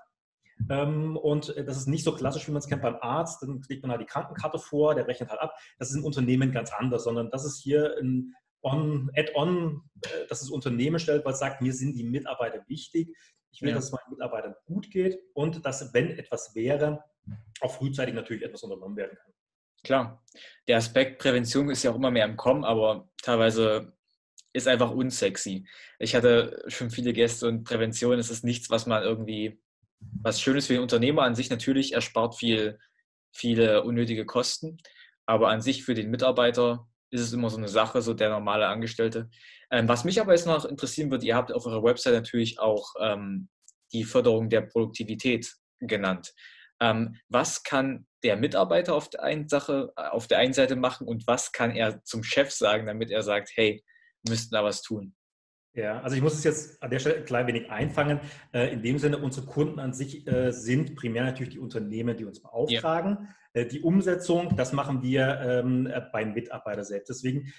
Ähm, 0.70 1.18
und 1.18 1.54
das 1.58 1.78
ist 1.78 1.88
nicht 1.88 2.04
so 2.04 2.14
klassisch, 2.14 2.48
wie 2.48 2.52
man 2.52 2.60
es 2.60 2.68
kennt 2.68 2.82
beim 2.82 2.98
Arzt. 3.02 3.42
Dann 3.42 3.62
kriegt 3.62 3.82
man 3.82 3.92
halt 3.92 4.02
die 4.02 4.06
Krankenkarte 4.06 4.60
vor, 4.60 4.96
der 4.96 5.08
rechnet 5.08 5.30
halt 5.30 5.42
ab. 5.42 5.56
Das 5.80 5.90
ist 5.90 5.96
im 5.96 6.06
Unternehmen 6.06 6.52
ganz 6.52 6.72
anders, 6.72 7.04
sondern 7.04 7.30
das 7.32 7.46
ist 7.46 7.62
hier 7.62 7.96
ein 8.00 8.34
Add-on, 8.64 9.82
äh, 10.02 10.28
das 10.30 10.40
das 10.40 10.50
Unternehmen 10.50 11.00
stellt, 11.00 11.26
weil 11.26 11.34
es 11.34 11.40
sagt, 11.40 11.62
mir 11.62 11.74
sind 11.74 11.96
die 11.96 12.04
Mitarbeiter 12.04 12.64
wichtig. 12.68 13.16
Ich 13.52 13.62
will, 13.62 13.70
ja. 13.70 13.76
dass 13.76 13.86
es 13.86 13.92
meinen 13.92 14.10
Mitarbeitern 14.10 14.56
gut 14.66 14.90
geht 14.90 15.20
und 15.34 15.66
dass, 15.66 15.94
wenn 15.94 16.18
etwas 16.18 16.56
wäre, 16.56 17.04
auch 17.62 17.76
frühzeitig 17.76 18.16
natürlich 18.16 18.44
etwas 18.44 18.64
unternommen 18.64 18.98
werden 18.98 19.16
kann. 19.16 19.34
Klar, 19.84 20.24
der 20.68 20.78
Aspekt 20.78 21.20
Prävention 21.20 21.70
ist 21.70 21.84
ja 21.84 21.92
auch 21.92 21.96
immer 21.96 22.10
mehr 22.10 22.26
im 22.26 22.38
Kommen, 22.38 22.64
aber 22.64 23.10
teilweise 23.22 23.94
ist 24.54 24.68
einfach 24.68 24.92
unsexy. 24.92 25.68
Ich 26.00 26.16
hatte 26.16 26.64
schon 26.68 26.90
viele 26.90 27.12
Gäste 27.12 27.48
und 27.48 27.64
Prävention 27.64 28.18
ist 28.18 28.30
es 28.30 28.44
nichts, 28.44 28.70
was 28.70 28.86
man 28.86 29.04
irgendwie 29.04 29.62
was 30.22 30.42
schön 30.42 30.58
ist 30.58 30.68
für 30.68 30.74
den 30.74 30.82
Unternehmer 30.82 31.24
an 31.24 31.36
sich 31.36 31.50
natürlich, 31.50 31.94
er 31.94 32.02
spart 32.02 32.36
viel, 32.36 32.80
viele 33.32 33.84
unnötige 33.84 34.26
Kosten, 34.26 34.78
aber 35.26 35.50
an 35.50 35.62
sich 35.62 35.84
für 35.84 35.94
den 35.94 36.12
Mitarbeiter 36.12 36.88
ist 37.10 37.22
es 37.22 37.34
immer 37.34 37.50
so 37.50 37.58
eine 37.58 37.68
Sache, 37.68 38.02
so 38.02 38.14
der 38.14 38.30
normale 38.30 38.68
Angestellte. 38.68 39.30
Ähm, 39.72 39.88
was 39.88 40.04
mich 40.04 40.20
aber 40.20 40.34
jetzt 40.34 40.48
noch 40.48 40.66
interessieren 40.66 41.12
wird, 41.12 41.24
ihr 41.24 41.36
habt 41.36 41.52
auf 41.52 41.66
eurer 41.66 41.84
Website 41.84 42.14
natürlich 42.14 42.60
auch 42.60 42.94
ähm, 43.00 43.50
die 43.92 44.04
Förderung 44.04 44.50
der 44.50 44.62
Produktivität 44.62 45.54
genannt. 45.80 46.34
Ähm, 46.80 47.16
was 47.30 47.64
kann 47.64 48.08
der 48.24 48.36
Mitarbeiter 48.38 48.96
auf 48.96 49.10
der, 49.10 49.24
einen 49.24 49.48
Sache, 49.48 49.94
auf 49.96 50.28
der 50.28 50.40
einen 50.40 50.54
Seite 50.54 50.76
machen 50.76 51.08
und 51.08 51.28
was 51.28 51.52
kann 51.52 51.72
er 51.72 52.04
zum 52.04 52.24
Chef 52.24 52.52
sagen, 52.52 52.88
damit 52.88 53.12
er 53.12 53.22
sagt, 53.22 53.52
hey, 53.56 53.84
wir 54.24 54.32
müssten 54.32 54.56
da 54.56 54.64
was 54.64 54.82
tun? 54.82 55.14
Ja, 55.76 56.02
also 56.02 56.16
ich 56.16 56.22
muss 56.22 56.36
es 56.36 56.44
jetzt 56.44 56.84
an 56.84 56.92
der 56.92 57.00
Stelle 57.00 57.18
ein 57.18 57.26
klein 57.26 57.48
wenig 57.48 57.72
einfangen. 57.72 58.20
Äh, 58.52 58.74
in 58.74 58.84
dem 58.84 59.00
Sinne, 59.00 59.18
unsere 59.18 59.48
Kunden 59.48 59.80
an 59.80 59.94
sich 59.94 60.28
äh, 60.28 60.52
sind 60.52 60.96
primär 60.96 61.24
natürlich 61.24 61.54
die 61.54 61.60
Unternehmen, 61.60 62.16
die 62.16 62.26
uns 62.26 62.42
beauftragen. 62.42 63.28
Ja. 63.56 63.62
Äh, 63.62 63.66
die 63.66 63.82
Umsetzung, 63.82 64.56
das 64.56 64.72
machen 64.72 65.02
wir 65.02 65.40
ähm, 65.42 65.92
beim 66.12 66.34
Mitarbeiter 66.34 66.84
selbst. 66.84 67.10
Deswegen 67.10 67.52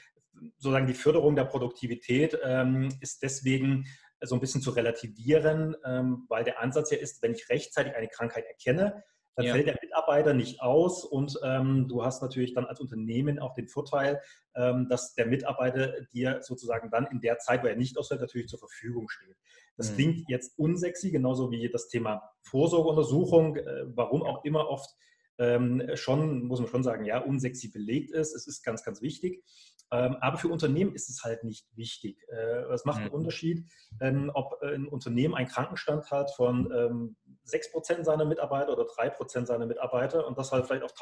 sozusagen 0.58 0.86
die 0.86 0.94
Förderung 0.94 1.34
der 1.34 1.44
Produktivität 1.44 2.38
ähm, 2.44 2.88
ist 3.00 3.22
deswegen 3.22 3.86
so 4.20 4.36
ein 4.36 4.40
bisschen 4.40 4.62
zu 4.62 4.70
relativieren, 4.70 5.76
ähm, 5.84 6.24
weil 6.28 6.44
der 6.44 6.60
Ansatz 6.60 6.90
ja 6.92 6.98
ist, 6.98 7.22
wenn 7.22 7.34
ich 7.34 7.48
rechtzeitig 7.48 7.94
eine 7.94 8.08
Krankheit 8.08 8.44
erkenne, 8.46 9.02
dann 9.36 9.46
ja. 9.46 9.52
fällt 9.52 9.66
der 9.66 9.78
Mitarbeiter 9.82 10.34
nicht 10.34 10.60
aus 10.60 11.04
und 11.04 11.38
ähm, 11.42 11.88
du 11.88 12.04
hast 12.04 12.22
natürlich 12.22 12.54
dann 12.54 12.66
als 12.66 12.80
Unternehmen 12.80 13.38
auch 13.38 13.54
den 13.54 13.68
Vorteil, 13.68 14.20
ähm, 14.54 14.88
dass 14.88 15.14
der 15.14 15.26
Mitarbeiter 15.26 16.02
dir 16.12 16.40
sozusagen 16.42 16.90
dann 16.90 17.06
in 17.06 17.20
der 17.20 17.38
Zeit, 17.38 17.62
wo 17.62 17.66
er 17.66 17.76
nicht 17.76 17.98
ausfällt, 17.98 18.20
natürlich 18.20 18.48
zur 18.48 18.60
Verfügung 18.60 19.08
steht. 19.08 19.36
Das 19.76 19.90
mhm. 19.90 19.94
klingt 19.94 20.28
jetzt 20.28 20.58
unsexy, 20.58 21.10
genauso 21.10 21.50
wie 21.50 21.68
das 21.68 21.88
Thema 21.88 22.22
Vorsorgeuntersuchung, 22.42 23.56
äh, 23.56 23.84
warum 23.86 24.22
auch 24.22 24.44
immer 24.44 24.68
oft 24.68 24.90
ähm, 25.38 25.82
schon, 25.94 26.44
muss 26.44 26.60
man 26.60 26.68
schon 26.68 26.84
sagen, 26.84 27.04
ja, 27.04 27.18
unsexy 27.18 27.68
belegt 27.68 28.12
ist. 28.12 28.34
Es 28.34 28.46
ist 28.46 28.62
ganz, 28.62 28.84
ganz 28.84 29.02
wichtig. 29.02 29.42
Ähm, 29.90 30.16
aber 30.20 30.38
für 30.38 30.48
Unternehmen 30.48 30.94
ist 30.94 31.08
es 31.08 31.22
halt 31.22 31.44
nicht 31.44 31.66
wichtig. 31.76 32.18
Äh, 32.28 32.72
es 32.72 32.84
macht 32.84 32.98
einen 33.00 33.08
mhm. 33.08 33.14
Unterschied, 33.14 33.68
ähm, 34.00 34.30
ob 34.34 34.60
ein 34.62 34.88
Unternehmen 34.88 35.34
einen 35.34 35.48
Krankenstand 35.48 36.10
hat 36.10 36.30
von 36.34 36.72
ähm, 36.74 37.16
6% 37.46 38.04
seiner 38.04 38.24
Mitarbeiter 38.24 38.72
oder 38.72 38.84
3% 38.84 39.46
seiner 39.46 39.66
Mitarbeiter 39.66 40.26
und 40.26 40.38
das 40.38 40.52
halt 40.52 40.66
vielleicht 40.66 40.84
auf 40.84 40.94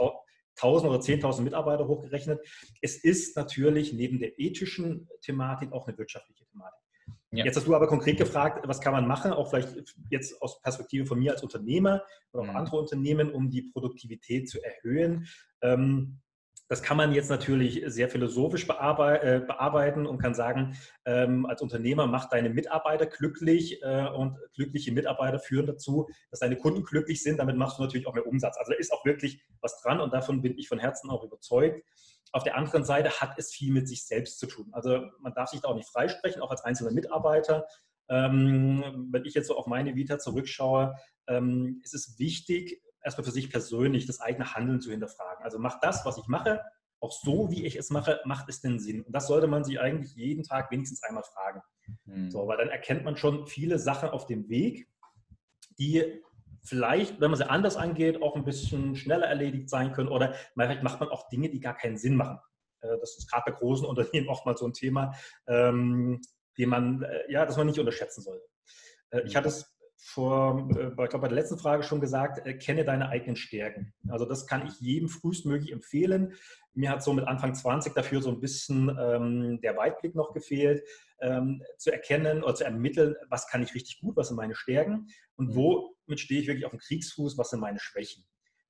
1000 0.56 0.90
oder 0.90 1.00
10.000 1.00 1.42
Mitarbeiter 1.42 1.86
hochgerechnet. 1.86 2.40
Es 2.80 3.02
ist 3.02 3.36
natürlich 3.36 3.92
neben 3.92 4.18
der 4.18 4.38
ethischen 4.38 5.08
Thematik 5.22 5.72
auch 5.72 5.86
eine 5.86 5.96
wirtschaftliche 5.96 6.44
Thematik. 6.46 6.80
Ja. 7.30 7.46
Jetzt 7.46 7.56
hast 7.56 7.66
du 7.66 7.74
aber 7.74 7.86
konkret 7.86 8.18
gefragt, 8.18 8.62
was 8.68 8.80
kann 8.80 8.92
man 8.92 9.06
machen, 9.06 9.32
auch 9.32 9.48
vielleicht 9.48 9.74
jetzt 10.10 10.40
aus 10.42 10.60
Perspektive 10.60 11.06
von 11.06 11.18
mir 11.18 11.32
als 11.32 11.42
Unternehmer 11.42 12.02
oder 12.32 12.42
auch 12.42 12.48
mhm. 12.48 12.56
andere 12.56 12.76
Unternehmen, 12.76 13.32
um 13.32 13.48
die 13.48 13.62
Produktivität 13.62 14.50
zu 14.50 14.62
erhöhen. 14.62 15.26
Ähm, 15.62 16.20
das 16.72 16.82
kann 16.82 16.96
man 16.96 17.12
jetzt 17.12 17.28
natürlich 17.28 17.82
sehr 17.84 18.08
philosophisch 18.08 18.62
äh, 18.62 18.66
bearbeiten 18.66 20.06
und 20.06 20.16
kann 20.16 20.34
sagen, 20.34 20.74
ähm, 21.04 21.44
als 21.44 21.60
Unternehmer 21.60 22.06
macht 22.06 22.32
deine 22.32 22.48
Mitarbeiter 22.48 23.04
glücklich 23.04 23.82
äh, 23.82 24.06
und 24.08 24.38
glückliche 24.54 24.90
Mitarbeiter 24.90 25.38
führen 25.38 25.66
dazu, 25.66 26.08
dass 26.30 26.40
deine 26.40 26.56
Kunden 26.56 26.82
glücklich 26.82 27.22
sind. 27.22 27.36
Damit 27.36 27.58
machst 27.58 27.76
du 27.76 27.82
natürlich 27.82 28.06
auch 28.06 28.14
mehr 28.14 28.26
Umsatz. 28.26 28.56
Also 28.56 28.72
da 28.72 28.78
ist 28.78 28.90
auch 28.90 29.04
wirklich 29.04 29.42
was 29.60 29.82
dran 29.82 30.00
und 30.00 30.14
davon 30.14 30.40
bin 30.40 30.56
ich 30.56 30.66
von 30.66 30.78
Herzen 30.78 31.10
auch 31.10 31.22
überzeugt. 31.22 31.84
Auf 32.32 32.42
der 32.42 32.56
anderen 32.56 32.84
Seite 32.84 33.20
hat 33.20 33.34
es 33.36 33.52
viel 33.52 33.70
mit 33.70 33.86
sich 33.86 34.06
selbst 34.06 34.38
zu 34.38 34.46
tun. 34.46 34.70
Also 34.72 35.10
man 35.20 35.34
darf 35.34 35.50
sich 35.50 35.60
da 35.60 35.68
auch 35.68 35.76
nicht 35.76 35.90
freisprechen, 35.90 36.40
auch 36.40 36.50
als 36.50 36.64
einzelner 36.64 36.92
Mitarbeiter. 36.92 37.66
Ähm, 38.08 39.08
wenn 39.10 39.26
ich 39.26 39.34
jetzt 39.34 39.48
so 39.48 39.58
auf 39.58 39.66
meine 39.66 39.94
Vita 39.94 40.18
zurückschaue, 40.18 40.94
ähm, 41.28 41.82
ist 41.84 41.92
es 41.92 42.18
wichtig, 42.18 42.80
erstmal 43.02 43.24
für 43.24 43.30
sich 43.30 43.50
persönlich 43.50 44.06
das 44.06 44.20
eigene 44.20 44.54
Handeln 44.54 44.80
zu 44.80 44.90
hinterfragen. 44.90 45.44
Also 45.44 45.58
macht 45.58 45.82
das, 45.82 46.04
was 46.04 46.18
ich 46.18 46.26
mache, 46.28 46.62
auch 47.00 47.12
so, 47.12 47.50
wie 47.50 47.66
ich 47.66 47.76
es 47.76 47.90
mache, 47.90 48.20
macht 48.24 48.48
es 48.48 48.60
denn 48.60 48.78
Sinn? 48.78 49.02
Und 49.02 49.12
das 49.12 49.26
sollte 49.26 49.48
man 49.48 49.64
sich 49.64 49.80
eigentlich 49.80 50.14
jeden 50.14 50.44
Tag 50.44 50.70
wenigstens 50.70 51.02
einmal 51.02 51.24
fragen. 51.24 51.60
Mhm. 52.04 52.30
So, 52.30 52.46
weil 52.46 52.58
dann 52.58 52.68
erkennt 52.68 53.04
man 53.04 53.16
schon 53.16 53.46
viele 53.46 53.78
Sachen 53.78 54.10
auf 54.10 54.26
dem 54.26 54.48
Weg, 54.48 54.88
die 55.78 56.22
vielleicht, 56.62 57.20
wenn 57.20 57.30
man 57.30 57.38
sie 57.38 57.50
anders 57.50 57.76
angeht, 57.76 58.22
auch 58.22 58.36
ein 58.36 58.44
bisschen 58.44 58.94
schneller 58.94 59.26
erledigt 59.26 59.68
sein 59.68 59.92
können 59.92 60.08
oder 60.08 60.34
vielleicht 60.54 60.84
macht 60.84 61.00
man 61.00 61.08
auch 61.08 61.28
Dinge, 61.28 61.50
die 61.50 61.60
gar 61.60 61.74
keinen 61.74 61.96
Sinn 61.96 62.14
machen. 62.14 62.38
Äh, 62.82 62.98
das 63.00 63.18
ist 63.18 63.30
gerade 63.30 63.50
bei 63.50 63.58
großen 63.58 63.86
Unternehmen 63.88 64.28
oftmals 64.28 64.60
so 64.60 64.66
ein 64.66 64.72
Thema, 64.72 65.12
ähm, 65.48 66.20
den 66.56 66.68
man, 66.68 67.02
äh, 67.02 67.32
ja, 67.32 67.44
das 67.44 67.56
man 67.56 67.66
nicht 67.66 67.80
unterschätzen 67.80 68.22
sollte. 68.22 68.46
Äh, 69.10 69.22
ich 69.22 69.34
mhm. 69.34 69.38
hatte 69.38 69.48
es 69.48 69.76
vor, 70.04 70.68
ich 70.68 70.76
glaube, 70.76 71.18
bei 71.20 71.28
der 71.28 71.36
letzten 71.36 71.58
Frage 71.58 71.84
schon 71.84 72.00
gesagt, 72.00 72.42
kenne 72.60 72.84
deine 72.84 73.08
eigenen 73.08 73.36
Stärken. 73.36 73.94
Also 74.08 74.24
das 74.24 74.48
kann 74.48 74.66
ich 74.66 74.80
jedem 74.80 75.08
frühestmöglich 75.08 75.70
empfehlen. 75.72 76.34
Mir 76.74 76.90
hat 76.90 77.04
so 77.04 77.12
mit 77.12 77.28
Anfang 77.28 77.54
20 77.54 77.94
dafür 77.94 78.20
so 78.20 78.30
ein 78.30 78.40
bisschen 78.40 78.88
ähm, 79.00 79.60
der 79.62 79.76
Weitblick 79.76 80.16
noch 80.16 80.32
gefehlt, 80.32 80.82
ähm, 81.20 81.62
zu 81.78 81.92
erkennen 81.92 82.42
oder 82.42 82.56
zu 82.56 82.64
ermitteln, 82.64 83.14
was 83.28 83.46
kann 83.46 83.62
ich 83.62 83.74
richtig 83.74 84.00
gut, 84.00 84.16
was 84.16 84.28
sind 84.28 84.36
meine 84.36 84.56
Stärken 84.56 85.06
und 85.36 85.50
mhm. 85.50 85.54
womit 85.54 86.18
stehe 86.18 86.40
ich 86.40 86.48
wirklich 86.48 86.66
auf 86.66 86.72
dem 86.72 86.80
Kriegsfuß, 86.80 87.38
was 87.38 87.50
sind 87.50 87.60
meine 87.60 87.78
Schwächen. 87.78 88.24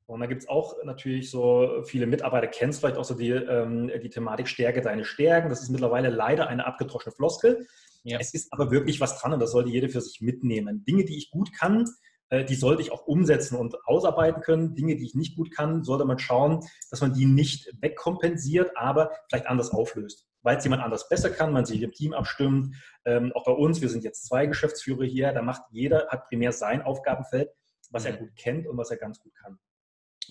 Und 0.05 0.21
da 0.21 0.27
gibt 0.27 0.43
es 0.43 0.49
auch 0.49 0.75
natürlich 0.85 1.31
so 1.31 1.83
viele 1.85 2.07
Mitarbeiter, 2.07 2.47
kennst 2.47 2.81
vielleicht 2.81 2.99
auch 2.99 3.05
so 3.05 3.15
die, 3.15 3.31
ähm, 3.31 3.91
die 4.03 4.11
Thematik 4.11 4.49
Stärke 4.49 4.83
deine 4.83 5.07
Stärken. 5.07 5.49
Das 5.49 5.63
ist 5.63 5.71
mittlerweile 5.71 6.11
leider 6.11 6.49
eine 6.49 6.67
abgedroschene 6.67 7.15
Floskel. 7.15 7.67
Ja. 8.05 8.19
Es 8.19 8.35
ist 8.35 8.53
aber 8.53 8.71
wirklich 8.71 9.01
was 9.01 9.19
dran 9.19 9.33
und 9.33 9.41
das 9.41 9.53
sollte 9.53 9.71
jeder 9.71 9.89
für 9.89 10.01
sich 10.01 10.21
mitnehmen. 10.21 10.85
Dinge, 10.85 11.05
die 11.05 11.17
ich 11.17 11.31
gut 11.31 11.53
kann, 11.53 11.87
äh, 12.33 12.45
die 12.45 12.55
sollte 12.55 12.83
ich 12.83 12.91
auch 12.91 13.07
umsetzen 13.07 13.57
und 13.57 13.77
ausarbeiten 13.87 14.43
können. 14.43 14.75
Dinge, 14.75 14.97
die 14.97 15.05
ich 15.05 15.15
nicht 15.15 15.37
gut 15.37 15.55
kann, 15.55 15.85
sollte 15.85 16.05
man 16.05 16.19
schauen, 16.19 16.67
dass 16.91 17.01
man 17.01 17.13
die 17.13 17.27
nicht 17.27 17.71
wegkompensiert, 17.81 18.77
aber 18.77 19.13
vielleicht 19.29 19.47
anders 19.47 19.71
auflöst. 19.71 20.27
Weil 20.41 20.57
es 20.57 20.65
jemand 20.65 20.83
anders 20.83 21.09
besser 21.09 21.31
kann, 21.31 21.53
man 21.53 21.67
sich 21.67 21.83
im 21.83 21.93
Team 21.93 22.15
abstimmt. 22.15 22.75
Ähm, 23.05 23.33
auch 23.35 23.45
bei 23.45 23.53
uns, 23.53 23.81
wir 23.81 23.89
sind 23.89 24.03
jetzt 24.03 24.27
zwei 24.27 24.47
Geschäftsführer 24.47 25.05
hier, 25.05 25.33
da 25.33 25.43
macht 25.43 25.63
jeder, 25.71 26.09
hat 26.09 26.25
primär 26.25 26.53
sein 26.53 26.83
Aufgabenfeld, 26.83 27.51
was 27.91 28.07
er 28.07 28.15
mhm. 28.15 28.19
gut 28.19 28.37
kennt 28.37 28.67
und 28.67 28.79
was 28.79 28.91
er 28.91 28.97
ganz 28.97 29.21
gut 29.21 29.35
kann. 29.35 29.59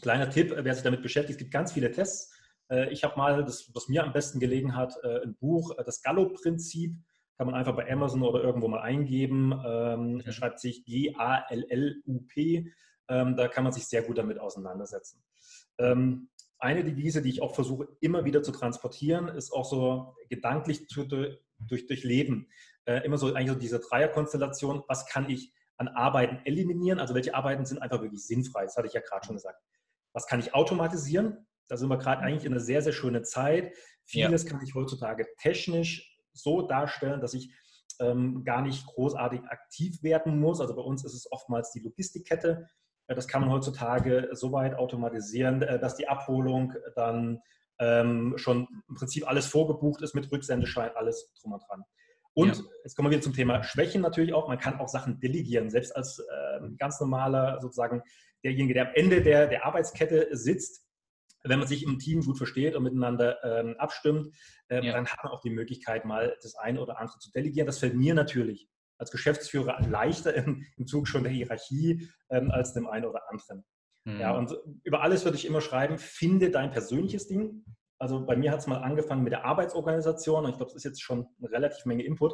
Kleiner 0.01 0.29
Tipp, 0.29 0.53
wer 0.57 0.73
sich 0.73 0.83
damit 0.83 1.03
beschäftigt, 1.03 1.37
es 1.37 1.37
gibt 1.37 1.51
ganz 1.51 1.71
viele 1.71 1.91
Tests. 1.91 2.33
Äh, 2.69 2.89
ich 2.89 3.03
habe 3.03 3.15
mal, 3.15 3.45
das, 3.45 3.69
was 3.75 3.87
mir 3.87 4.03
am 4.03 4.11
besten 4.11 4.39
gelegen 4.39 4.75
hat, 4.75 4.95
äh, 5.03 5.21
ein 5.21 5.35
Buch, 5.35 5.75
das 5.85 6.01
Gallup-Prinzip 6.01 6.95
kann 7.37 7.47
man 7.47 7.55
einfach 7.55 7.75
bei 7.75 7.91
Amazon 7.91 8.21
oder 8.21 8.43
irgendwo 8.43 8.67
mal 8.67 8.81
eingeben. 8.81 9.53
Ähm, 9.65 10.13
mhm. 10.13 10.31
schreibt 10.31 10.59
sich 10.59 10.85
G-A-L-L-U-P. 10.85 12.71
Ähm, 13.09 13.35
da 13.35 13.47
kann 13.47 13.63
man 13.63 13.73
sich 13.73 13.87
sehr 13.87 14.03
gut 14.03 14.17
damit 14.17 14.39
auseinandersetzen. 14.39 15.23
Ähm, 15.77 16.29
eine 16.59 16.83
Devise, 16.83 17.21
die 17.21 17.29
ich 17.29 17.41
auch 17.41 17.55
versuche 17.55 17.87
immer 17.99 18.23
wieder 18.23 18.43
zu 18.43 18.51
transportieren, 18.51 19.27
ist 19.27 19.51
auch 19.51 19.65
so 19.65 20.15
gedanklich 20.29 20.87
zu, 20.87 21.05
durch, 21.05 21.39
durchleben. 21.87 22.49
Äh, 22.85 23.03
immer 23.03 23.17
so 23.17 23.33
eigentlich 23.33 23.49
so 23.49 23.55
diese 23.55 23.79
Dreierkonstellation, 23.79 24.83
was 24.87 25.07
kann 25.07 25.29
ich 25.29 25.51
an 25.77 25.87
Arbeiten 25.87 26.39
eliminieren? 26.45 26.99
Also 26.99 27.15
welche 27.15 27.33
Arbeiten 27.33 27.65
sind 27.65 27.81
einfach 27.81 28.01
wirklich 28.01 28.25
sinnfrei? 28.25 28.63
Das 28.63 28.77
hatte 28.77 28.87
ich 28.87 28.93
ja 28.93 29.01
gerade 29.01 29.25
schon 29.25 29.35
gesagt. 29.35 29.59
Was 30.13 30.27
kann 30.27 30.39
ich 30.39 30.53
automatisieren? 30.53 31.47
Da 31.67 31.77
sind 31.77 31.89
wir 31.89 31.97
gerade 31.97 32.21
eigentlich 32.21 32.45
in 32.45 32.51
einer 32.51 32.61
sehr, 32.61 32.81
sehr 32.81 32.93
schönen 32.93 33.23
Zeit. 33.23 33.73
Vieles 34.03 34.43
ja. 34.43 34.49
kann 34.49 34.61
ich 34.63 34.75
heutzutage 34.75 35.25
technisch 35.37 36.10
so 36.33 36.61
darstellen, 36.67 37.21
dass 37.21 37.33
ich 37.33 37.53
ähm, 37.99 38.43
gar 38.43 38.61
nicht 38.61 38.85
großartig 38.85 39.41
aktiv 39.43 40.01
werden 40.03 40.39
muss. 40.39 40.59
Also 40.59 40.75
bei 40.75 40.81
uns 40.81 41.05
ist 41.05 41.13
es 41.13 41.31
oftmals 41.31 41.71
die 41.71 41.79
Logistikkette. 41.79 42.67
Äh, 43.07 43.15
das 43.15 43.27
kann 43.27 43.41
man 43.41 43.51
heutzutage 43.51 44.29
so 44.33 44.51
weit 44.51 44.75
automatisieren, 44.75 45.61
äh, 45.61 45.79
dass 45.79 45.95
die 45.95 46.07
Abholung 46.07 46.73
dann 46.95 47.41
ähm, 47.79 48.33
schon 48.37 48.67
im 48.87 48.95
Prinzip 48.95 49.27
alles 49.27 49.47
vorgebucht 49.47 50.01
ist 50.01 50.15
mit 50.15 50.31
Rücksendeschein, 50.31 50.91
alles 50.95 51.31
drum 51.41 51.53
und 51.53 51.63
dran. 51.67 51.83
Und 52.33 52.57
ja. 52.57 52.63
jetzt 52.83 52.95
kommen 52.95 53.07
wir 53.07 53.11
wieder 53.11 53.23
zum 53.23 53.33
Thema 53.33 53.63
Schwächen 53.63 54.01
natürlich 54.01 54.33
auch. 54.33 54.47
Man 54.47 54.59
kann 54.59 54.79
auch 54.79 54.87
Sachen 54.87 55.19
delegieren. 55.19 55.69
Selbst 55.69 55.95
als 55.95 56.19
äh, 56.19 56.59
ganz 56.77 56.99
normaler 56.99 57.59
sozusagen 57.59 58.03
derjenige, 58.43 58.73
der 58.73 58.87
am 58.87 58.93
Ende 58.93 59.21
der, 59.21 59.47
der 59.47 59.65
Arbeitskette 59.65 60.29
sitzt, 60.31 60.85
wenn 61.43 61.59
man 61.59 61.67
sich 61.67 61.83
im 61.83 61.99
Team 61.99 62.21
gut 62.21 62.37
versteht 62.37 62.75
und 62.75 62.83
miteinander 62.83 63.43
ähm, 63.43 63.75
abstimmt, 63.77 64.35
äh, 64.67 64.85
ja. 64.85 64.93
dann 64.93 65.07
hat 65.07 65.23
man 65.23 65.31
auch 65.31 65.41
die 65.41 65.49
Möglichkeit, 65.49 66.05
mal 66.05 66.35
das 66.41 66.55
eine 66.55 66.81
oder 66.81 66.99
andere 66.99 67.19
zu 67.19 67.31
delegieren. 67.31 67.65
Das 67.65 67.79
fällt 67.79 67.95
mir 67.95 68.13
natürlich 68.13 68.67
als 68.97 69.11
Geschäftsführer 69.11 69.81
leichter 69.89 70.33
im, 70.35 70.65
im 70.77 70.85
Zug 70.85 71.07
schon 71.07 71.23
der 71.23 71.31
Hierarchie 71.31 72.07
ähm, 72.29 72.51
als 72.51 72.73
dem 72.73 72.87
einen 72.87 73.05
oder 73.05 73.29
anderen. 73.29 73.65
Mhm. 74.05 74.19
Ja, 74.19 74.35
und 74.35 74.55
über 74.83 75.01
alles 75.01 75.25
würde 75.25 75.37
ich 75.37 75.45
immer 75.45 75.61
schreiben, 75.61 75.97
finde 75.97 76.51
dein 76.51 76.71
persönliches 76.71 77.27
Ding. 77.27 77.65
Also 77.97 78.25
bei 78.25 78.35
mir 78.35 78.51
hat 78.51 78.59
es 78.59 78.67
mal 78.67 78.77
angefangen 78.77 79.23
mit 79.23 79.31
der 79.31 79.45
Arbeitsorganisation 79.45 80.45
und 80.45 80.51
ich 80.51 80.57
glaube, 80.57 80.71
das 80.71 80.77
ist 80.77 80.85
jetzt 80.85 81.01
schon 81.01 81.27
eine 81.39 81.51
relativ 81.51 81.85
Menge 81.85 82.03
Input. 82.03 82.33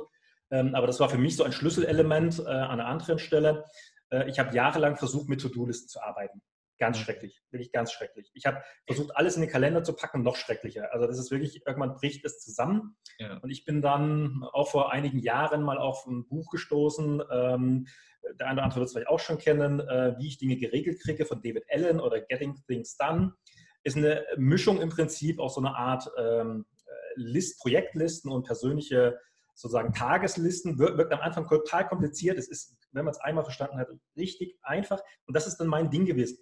Ähm, 0.50 0.76
aber 0.76 0.88
das 0.88 1.00
war 1.00 1.10
für 1.10 1.18
mich 1.18 1.36
so 1.36 1.44
ein 1.44 1.52
Schlüsselelement 1.52 2.40
äh, 2.40 2.44
an 2.44 2.80
einer 2.80 2.88
anderen 2.88 3.20
Stelle. 3.20 3.66
Äh, 4.10 4.30
ich 4.30 4.40
habe 4.40 4.56
jahrelang 4.56 4.96
versucht, 4.96 5.28
mit 5.28 5.42
To-Do-Listen 5.42 5.90
zu 5.90 6.02
arbeiten. 6.02 6.42
Ganz 6.80 7.00
schrecklich, 7.00 7.42
wirklich 7.50 7.72
ganz 7.72 7.92
schrecklich. 7.92 8.30
Ich 8.36 8.46
habe 8.46 8.62
versucht, 8.86 9.16
alles 9.16 9.36
in 9.36 9.42
den 9.42 9.50
Kalender 9.50 9.84
zu 9.84 9.94
packen, 9.94 10.22
noch 10.22 10.36
schrecklicher. 10.36 10.94
Also 10.94 11.08
das 11.08 11.18
ist 11.18 11.32
wirklich, 11.32 11.66
irgendwann 11.66 11.96
bricht 11.96 12.24
es 12.24 12.40
zusammen. 12.40 12.96
Ja. 13.18 13.38
Und 13.38 13.50
ich 13.50 13.66
bin 13.66 13.82
dann 13.82 14.44
auch 14.54 14.70
vor 14.70 14.92
einigen 14.92 15.20
Jahren 15.20 15.64
mal 15.64 15.80
auf 15.80 16.06
ein 16.06 16.28
Buch 16.28 16.52
gestoßen, 16.52 17.24
ähm, 17.32 17.88
der 18.40 18.48
eine 18.48 18.56
oder 18.56 18.64
andere 18.64 18.80
wird 18.80 18.88
es 18.88 18.94
vielleicht 18.94 19.10
auch 19.10 19.20
schon 19.20 19.38
kennen, 19.38 19.80
äh, 19.80 20.16
wie 20.18 20.28
ich 20.28 20.38
Dinge 20.38 20.58
geregelt 20.58 21.02
kriege 21.02 21.26
von 21.26 21.42
David 21.42 21.66
Allen 21.72 22.00
oder 22.00 22.22
Getting 22.22 22.56
Things 22.68 22.98
Done. 22.98 23.34
Ist 23.84 23.98
eine 23.98 24.26
Mischung 24.36 24.82
im 24.82 24.90
Prinzip 24.90 25.40
aus 25.40 25.56
so 25.56 25.62
einer 25.62 25.76
Art 25.76 26.10
ähm, 26.18 26.66
List, 27.16 27.60
Projektlisten 27.60 28.32
und 28.32 28.46
persönliche 28.46 29.18
sozusagen 29.56 29.94
Tageslisten. 29.94 30.78
Wir, 30.78 30.98
wirkt 30.98 31.14
am 31.14 31.22
Anfang 31.22 31.48
total 31.48 31.88
kompliziert. 31.88 32.38
Es 32.38 32.48
ist, 32.48 32.78
wenn 32.92 33.06
man 33.06 33.14
es 33.14 33.20
einmal 33.20 33.44
verstanden 33.44 33.78
hat, 33.78 33.90
richtig 34.16 34.58
einfach. 34.62 35.02
Und 35.26 35.36
das 35.36 35.48
ist 35.48 35.58
dann 35.58 35.68
mein 35.68 35.90
Ding 35.90 36.06
gewesen. 36.06 36.38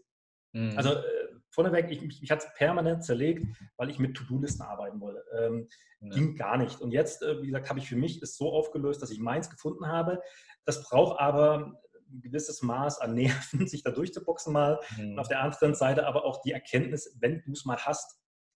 Mhm. 0.55 0.77
Also 0.77 0.93
äh, 0.93 1.03
vorneweg, 1.49 1.91
ich, 1.91 2.01
mich, 2.01 2.21
mich 2.21 2.31
hat 2.31 2.39
es 2.39 2.53
permanent 2.55 3.03
zerlegt, 3.03 3.45
weil 3.77 3.89
ich 3.89 3.99
mit 3.99 4.15
To-Do-Listen 4.15 4.61
arbeiten 4.61 5.01
wollte. 5.01 5.23
Ähm, 5.37 5.67
ja. 5.99 6.09
Ging 6.09 6.35
gar 6.35 6.57
nicht. 6.57 6.81
Und 6.81 6.91
jetzt, 6.91 7.21
äh, 7.21 7.41
wie 7.41 7.47
gesagt, 7.47 7.69
habe 7.69 7.79
ich 7.79 7.89
für 7.89 7.97
mich 7.97 8.21
es 8.21 8.37
so 8.37 8.51
aufgelöst, 8.51 9.01
dass 9.01 9.11
ich 9.11 9.19
meins 9.19 9.49
gefunden 9.49 9.87
habe. 9.87 10.21
Das 10.63 10.83
braucht 10.83 11.19
aber 11.19 11.81
ein 12.09 12.21
gewisses 12.21 12.61
Maß 12.61 12.99
an 13.01 13.15
Nerven, 13.15 13.67
sich 13.67 13.83
da 13.83 13.91
durchzuboxen 13.91 14.53
mal. 14.53 14.79
Mhm. 14.97 15.11
Und 15.11 15.19
auf 15.19 15.27
der 15.27 15.41
anderen 15.41 15.75
Seite 15.75 16.07
aber 16.07 16.23
auch 16.23 16.41
die 16.41 16.51
Erkenntnis, 16.51 17.17
wenn 17.19 17.41
du 17.43 17.51
es 17.51 17.65
mal 17.65 17.77
hast, 17.77 18.17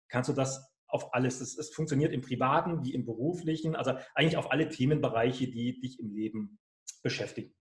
kannst 0.08 0.28
du 0.28 0.34
das 0.34 0.70
auf 0.88 1.14
alles. 1.14 1.40
Es, 1.40 1.56
es 1.56 1.70
funktioniert 1.70 2.12
im 2.12 2.20
Privaten 2.20 2.84
wie 2.84 2.92
im 2.92 3.06
Beruflichen, 3.06 3.74
also 3.74 3.94
eigentlich 4.14 4.36
auf 4.36 4.52
alle 4.52 4.68
Themenbereiche, 4.68 5.48
die 5.48 5.80
dich 5.80 5.98
im 5.98 6.10
Leben 6.10 6.58
beschäftigen 7.02 7.55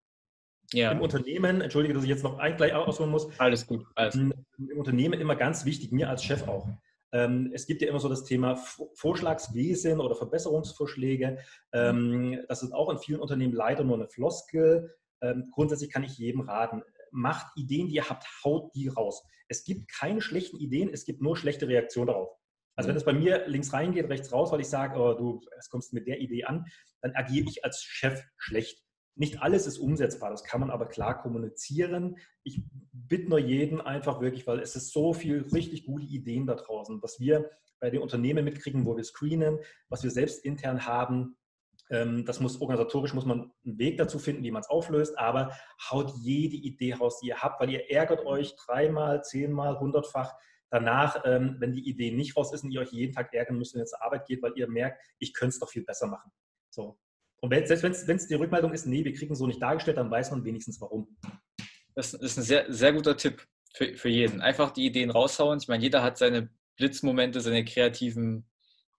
ja. 0.76 0.92
im 0.92 1.02
Unternehmen, 1.02 1.62
entschuldige, 1.62 1.94
dass 1.94 2.04
ich 2.04 2.10
jetzt 2.10 2.24
noch 2.24 2.38
ein 2.38 2.58
gleich 2.58 2.74
ausholen 2.74 3.12
muss. 3.12 3.28
Alles 3.40 3.66
gut. 3.68 3.86
Alles 3.96 4.16
Im, 4.16 4.34
Im 4.58 4.78
Unternehmen 4.78 5.20
immer 5.20 5.36
ganz 5.36 5.66
wichtig, 5.66 5.92
mir 5.92 6.10
als 6.10 6.24
Chef 6.24 6.48
auch. 6.48 6.68
Ähm, 7.12 7.52
es 7.54 7.66
gibt 7.66 7.82
ja 7.82 7.88
immer 7.88 8.00
so 8.00 8.10
das 8.10 8.26
Thema 8.26 8.58
Vorschlagswesen 8.94 10.00
oder 10.02 10.16
Verbesserungsvorschläge. 10.16 11.38
Ähm, 11.72 12.44
das 12.50 12.62
ist 12.62 12.74
auch 12.74 12.90
in 12.90 12.98
vielen 12.98 13.22
Unternehmen 13.22 13.54
leider 13.54 13.84
nur 13.84 13.96
eine 13.96 14.08
Floskel. 14.08 14.94
Ähm, 15.22 15.50
grundsätzlich 15.52 15.92
kann 15.92 16.04
ich 16.04 16.18
jedem 16.18 16.42
raten, 16.42 16.84
macht 17.12 17.48
Ideen, 17.56 17.88
die 17.88 17.96
ihr 17.96 18.10
habt, 18.10 18.26
haut 18.44 18.76
die 18.76 18.90
raus. 18.90 19.24
Es 19.48 19.64
gibt 19.64 19.90
keine 19.90 20.22
schlechten 20.22 20.58
Ideen, 20.58 20.90
es 20.92 21.06
gibt 21.06 21.22
nur 21.22 21.38
schlechte 21.38 21.68
Reaktionen 21.68 22.08
darauf. 22.08 22.36
Also 22.76 22.90
wenn 22.90 22.98
es 22.98 23.06
bei 23.06 23.14
mir 23.14 23.48
links 23.48 23.72
reingeht, 23.72 24.10
rechts 24.10 24.34
raus, 24.34 24.52
weil 24.52 24.60
ich 24.60 24.68
sage, 24.68 25.00
oh, 25.00 25.14
du 25.14 25.42
es 25.58 25.70
kommst 25.70 25.94
mit 25.94 26.08
der 26.08 26.20
Idee 26.20 26.44
an, 26.44 26.66
dann 27.02 27.14
agiere 27.16 27.48
ich 27.48 27.64
als 27.64 27.82
Chef 27.82 28.22
schlecht. 28.38 28.84
Nicht 29.16 29.42
alles 29.42 29.66
ist 29.66 29.78
umsetzbar, 29.78 30.30
das 30.30 30.44
kann 30.44 30.60
man 30.60 30.70
aber 30.70 30.88
klar 30.88 31.22
kommunizieren. 31.22 32.18
Ich 32.44 32.64
bitte 32.92 33.30
nur 33.30 33.40
jeden 33.40 33.80
einfach 33.80 34.20
wirklich, 34.20 34.46
weil 34.46 34.60
es 34.60 34.76
ist 34.76 34.92
so 34.92 35.14
viel 35.14 35.48
richtig 35.54 35.86
gute 35.86 36.06
Ideen 36.06 36.46
da 36.46 36.56
draußen, 36.56 37.02
was 37.02 37.20
wir 37.20 37.50
bei 37.80 37.90
den 37.90 38.02
Unternehmen 38.02 38.44
mitkriegen, 38.44 38.86
wo 38.86 38.98
wir 38.98 39.04
screenen, 39.04 39.60
was 39.90 40.04
wir 40.04 40.12
selbst 40.12 40.44
intern 40.44 40.86
haben. 40.86 41.38
Ähm, 41.90 42.26
das 42.26 42.40
muss 42.40 42.60
organisatorisch, 42.60 43.14
muss 43.14 43.26
man 43.26 43.52
einen 43.64 43.78
Weg 43.78 43.98
dazu 43.98 44.20
finden, 44.20 44.44
wie 44.44 44.52
man 44.52 44.62
es 44.62 44.70
auflöst, 44.70 45.18
aber 45.18 45.52
haut 45.90 46.14
jede 46.22 46.56
Idee 46.56 46.94
raus, 46.94 47.20
die 47.20 47.28
ihr 47.28 47.38
habt, 47.38 47.62
weil 47.62 47.70
ihr 47.70 47.90
ärgert 47.92 48.26
euch 48.26 48.56
dreimal, 48.56 49.24
zehnmal, 49.24 49.80
hundertfach 49.80 50.34
danach, 50.70 51.22
ähm, 51.26 51.58
wenn 51.60 51.74
die 51.74 51.88
Idee 51.88 52.12
nicht 52.12 52.36
raus 52.36 52.54
ist 52.54 52.64
und 52.64 52.72
ihr 52.72 52.82
euch 52.82 52.92
jeden 52.92 53.14
Tag 53.14 53.34
ärgern 53.34 53.58
müsst, 53.58 53.76
wenn 53.76 53.82
ihr 53.82 53.86
zur 53.86 54.04
Arbeit 54.04 54.26
geht, 54.26 54.42
weil 54.42 54.54
ihr 54.56 54.68
merkt, 54.68 55.02
ich 55.20 55.34
könnte 55.34 55.54
es 55.54 55.60
doch 55.60 55.70
viel 55.70 55.84
besser 55.84 56.08
machen. 56.08 56.32
So. 56.70 56.98
Und 57.46 57.52
wenn, 57.52 57.68
selbst 57.68 58.08
wenn 58.08 58.16
es 58.16 58.28
die 58.28 58.34
Rückmeldung 58.34 58.74
ist, 58.74 58.88
nee, 58.88 59.06
wir 59.06 59.14
kriegen 59.14 59.36
so 59.36 59.46
nicht 59.46 59.62
dargestellt, 59.62 59.98
dann 59.98 60.10
weiß 60.10 60.32
man 60.32 60.44
wenigstens 60.44 60.82
warum. 60.82 61.16
Das 61.94 62.16
ist 62.16 62.40
ein 62.40 62.44
sehr, 62.44 62.66
sehr 62.74 62.92
guter 62.92 63.16
Tipp 63.16 63.46
für, 63.76 63.96
für 63.96 64.10
jeden. 64.10 64.42
Einfach 64.42 64.72
die 64.72 64.88
Ideen 64.88 65.12
raushauen. 65.12 65.60
Ich 65.60 65.68
meine, 65.68 65.84
jeder 65.84 66.02
hat 66.02 66.18
seine 66.18 66.50
Blitzmomente, 66.76 67.42
seine 67.42 67.64
kreativen 67.64 68.50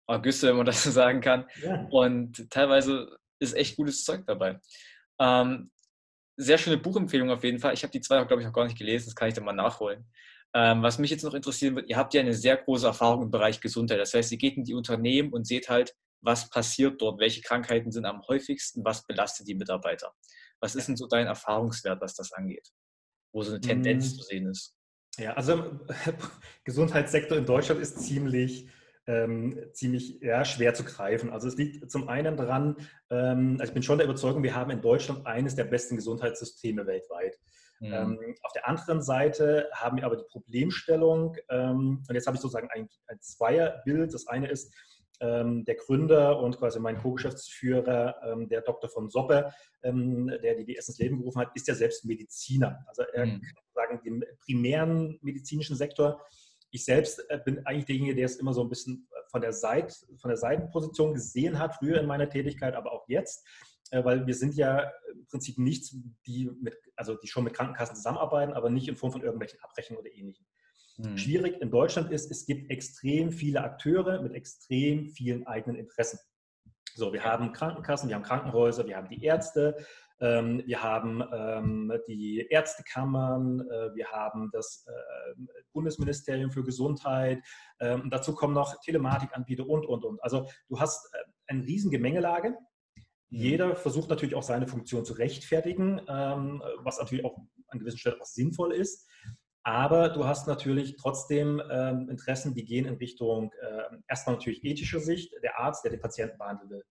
Ergüsse, 0.06 0.50
wenn 0.50 0.58
man 0.58 0.66
das 0.66 0.84
so 0.84 0.92
sagen 0.92 1.20
kann. 1.20 1.46
Ja. 1.60 1.88
Und 1.90 2.48
teilweise 2.48 3.18
ist 3.40 3.56
echt 3.56 3.74
gutes 3.74 4.04
Zeug 4.04 4.22
dabei. 4.28 4.60
Ähm, 5.18 5.72
sehr 6.36 6.58
schöne 6.58 6.78
Buchempfehlung 6.78 7.30
auf 7.30 7.42
jeden 7.42 7.58
Fall. 7.58 7.74
Ich 7.74 7.82
habe 7.82 7.90
die 7.90 8.00
zwei, 8.00 8.22
glaube 8.22 8.42
ich, 8.42 8.46
noch 8.46 8.54
gar 8.54 8.66
nicht 8.66 8.78
gelesen. 8.78 9.06
Das 9.06 9.16
kann 9.16 9.26
ich 9.26 9.34
dann 9.34 9.44
mal 9.44 9.54
nachholen. 9.54 10.06
Ähm, 10.54 10.84
was 10.84 11.00
mich 11.00 11.10
jetzt 11.10 11.24
noch 11.24 11.34
interessieren 11.34 11.74
wird, 11.74 11.88
ihr 11.88 11.96
habt 11.96 12.14
ja 12.14 12.20
eine 12.20 12.32
sehr 12.32 12.56
große 12.56 12.86
Erfahrung 12.86 13.24
im 13.24 13.30
Bereich 13.32 13.60
Gesundheit. 13.60 13.98
Das 13.98 14.14
heißt, 14.14 14.30
ihr 14.30 14.38
geht 14.38 14.56
in 14.56 14.62
die 14.62 14.74
Unternehmen 14.74 15.32
und 15.32 15.48
seht 15.48 15.68
halt, 15.68 15.96
was 16.26 16.50
passiert 16.50 17.00
dort, 17.00 17.20
welche 17.20 17.40
Krankheiten 17.40 17.92
sind 17.92 18.04
am 18.04 18.20
häufigsten, 18.28 18.84
was 18.84 19.06
belastet 19.06 19.48
die 19.48 19.54
Mitarbeiter. 19.54 20.12
Was 20.60 20.74
ist 20.74 20.88
denn 20.88 20.96
so 20.96 21.06
dein 21.06 21.26
Erfahrungswert, 21.26 22.00
was 22.00 22.14
das 22.14 22.32
angeht? 22.32 22.68
Wo 23.32 23.42
so 23.42 23.52
eine 23.52 23.60
Tendenz 23.60 24.12
mhm. 24.12 24.16
zu 24.16 24.22
sehen 24.24 24.46
ist? 24.46 24.74
Ja, 25.18 25.34
also 25.34 25.78
Gesundheitssektor 26.64 27.38
in 27.38 27.46
Deutschland 27.46 27.80
ist 27.80 28.00
ziemlich, 28.00 28.68
ähm, 29.06 29.58
ziemlich 29.72 30.20
ja, 30.20 30.44
schwer 30.44 30.74
zu 30.74 30.84
greifen. 30.84 31.30
Also 31.30 31.48
es 31.48 31.56
liegt 31.56 31.90
zum 31.90 32.08
einen 32.08 32.36
daran, 32.36 32.76
ähm, 33.10 33.56
also 33.60 33.70
ich 33.70 33.74
bin 33.74 33.82
schon 33.82 33.98
der 33.98 34.06
Überzeugung, 34.06 34.42
wir 34.42 34.54
haben 34.54 34.70
in 34.70 34.82
Deutschland 34.82 35.26
eines 35.26 35.54
der 35.54 35.64
besten 35.64 35.96
Gesundheitssysteme 35.96 36.86
weltweit. 36.86 37.38
Mhm. 37.80 37.92
Ähm, 37.92 38.34
auf 38.42 38.52
der 38.52 38.68
anderen 38.68 39.02
Seite 39.02 39.68
haben 39.72 39.98
wir 39.98 40.04
aber 40.04 40.16
die 40.16 40.24
Problemstellung, 40.30 41.36
ähm, 41.50 42.02
und 42.08 42.14
jetzt 42.14 42.26
habe 42.26 42.36
ich 42.36 42.40
sozusagen 42.40 42.68
ein, 42.70 42.88
ein 43.06 43.20
Zweierbild. 43.20 44.12
Das 44.12 44.26
eine 44.26 44.48
ist, 44.48 44.74
der 45.20 45.74
Gründer 45.76 46.40
und 46.40 46.58
quasi 46.58 46.78
mein 46.78 46.98
Co-Geschäftsführer, 46.98 48.16
ähm, 48.24 48.48
der 48.48 48.60
Dr. 48.60 48.90
von 48.90 49.08
Soppe, 49.08 49.50
ähm, 49.82 50.26
der 50.42 50.56
die 50.56 50.66
DS 50.66 50.88
ins 50.88 50.98
Leben 50.98 51.18
gerufen 51.18 51.40
hat, 51.40 51.52
ist 51.54 51.68
ja 51.68 51.74
selbst 51.74 52.04
Mediziner. 52.04 52.84
Also 52.86 53.02
er 53.14 53.24
mhm. 53.26 53.40
kann 53.40 53.64
sagen, 53.74 54.00
im 54.04 54.24
primären 54.44 55.18
medizinischen 55.22 55.74
Sektor. 55.74 56.22
Ich 56.70 56.84
selbst 56.84 57.24
äh, 57.30 57.38
bin 57.42 57.64
eigentlich 57.64 57.86
derjenige, 57.86 58.14
der 58.14 58.26
es 58.26 58.36
immer 58.36 58.52
so 58.52 58.62
ein 58.62 58.68
bisschen 58.68 59.08
von 59.30 59.40
der, 59.40 59.52
Seite, 59.52 59.94
von 60.18 60.28
der 60.28 60.36
Seitenposition 60.36 61.14
gesehen 61.14 61.58
hat, 61.58 61.76
früher 61.76 61.98
in 61.98 62.06
meiner 62.06 62.28
Tätigkeit, 62.28 62.74
aber 62.74 62.92
auch 62.92 63.08
jetzt 63.08 63.46
äh, 63.90 64.04
weil 64.04 64.26
wir 64.26 64.34
sind 64.34 64.54
ja 64.54 64.92
im 65.12 65.26
Prinzip 65.26 65.58
nichts, 65.58 65.96
die, 66.26 66.50
mit, 66.60 66.76
also 66.96 67.14
die 67.14 67.28
schon 67.28 67.44
mit 67.44 67.54
Krankenkassen 67.54 67.96
zusammenarbeiten, 67.96 68.52
aber 68.52 68.70
nicht 68.70 68.88
in 68.88 68.96
Form 68.96 69.12
von 69.12 69.22
irgendwelchen 69.22 69.60
Abrechnungen 69.60 70.00
oder 70.00 70.12
ähnlichem. 70.12 70.46
Mhm. 70.98 71.18
Schwierig 71.18 71.60
in 71.60 71.70
Deutschland 71.70 72.10
ist, 72.10 72.30
es 72.30 72.46
gibt 72.46 72.70
extrem 72.70 73.30
viele 73.30 73.62
Akteure 73.62 74.22
mit 74.22 74.32
extrem 74.32 75.06
vielen 75.08 75.46
eigenen 75.46 75.76
Interessen. 75.76 76.18
So, 76.94 77.12
wir 77.12 77.24
haben 77.24 77.52
Krankenkassen, 77.52 78.08
wir 78.08 78.16
haben 78.16 78.22
Krankenhäuser, 78.22 78.86
wir 78.86 78.96
haben 78.96 79.08
die 79.08 79.22
Ärzte, 79.22 79.76
ähm, 80.18 80.62
wir 80.64 80.82
haben 80.82 81.22
ähm, 81.30 81.92
die 82.08 82.46
Ärztekammern, 82.48 83.60
äh, 83.60 83.94
wir 83.94 84.06
haben 84.06 84.48
das 84.50 84.86
äh, 84.86 85.42
Bundesministerium 85.74 86.50
für 86.50 86.64
Gesundheit, 86.64 87.42
ähm, 87.80 88.08
dazu 88.10 88.34
kommen 88.34 88.54
noch 88.54 88.80
Telematikanbieter 88.80 89.68
und, 89.68 89.84
und, 89.84 90.06
und. 90.06 90.22
Also 90.22 90.48
du 90.68 90.80
hast 90.80 91.12
äh, 91.12 91.18
eine 91.48 91.64
riesen 91.64 91.90
Gemengelage. 91.90 92.50
Mhm. 92.50 92.56
Jeder 93.28 93.76
versucht 93.76 94.08
natürlich 94.08 94.34
auch 94.34 94.42
seine 94.42 94.66
Funktion 94.66 95.04
zu 95.04 95.12
rechtfertigen, 95.12 96.00
ähm, 96.08 96.62
was 96.78 96.98
natürlich 96.98 97.26
auch 97.26 97.36
an 97.68 97.78
gewissen 97.78 97.98
Stellen 97.98 98.20
auch 98.20 98.26
sinnvoll 98.26 98.72
ist. 98.72 99.06
Aber 99.66 100.10
du 100.10 100.24
hast 100.24 100.46
natürlich 100.46 100.94
trotzdem 100.94 101.60
ähm, 101.68 102.08
Interessen, 102.08 102.54
die 102.54 102.64
gehen 102.64 102.84
in 102.84 102.94
Richtung 102.94 103.50
äh, 103.60 103.96
erstmal 104.06 104.36
natürlich 104.36 104.62
ethischer 104.62 105.00
Sicht, 105.00 105.32
der 105.42 105.58
Arzt, 105.58 105.82
der 105.82 105.90
den 105.90 105.98
Patienten 105.98 106.38
behandeln 106.38 106.70
will. 106.70 106.84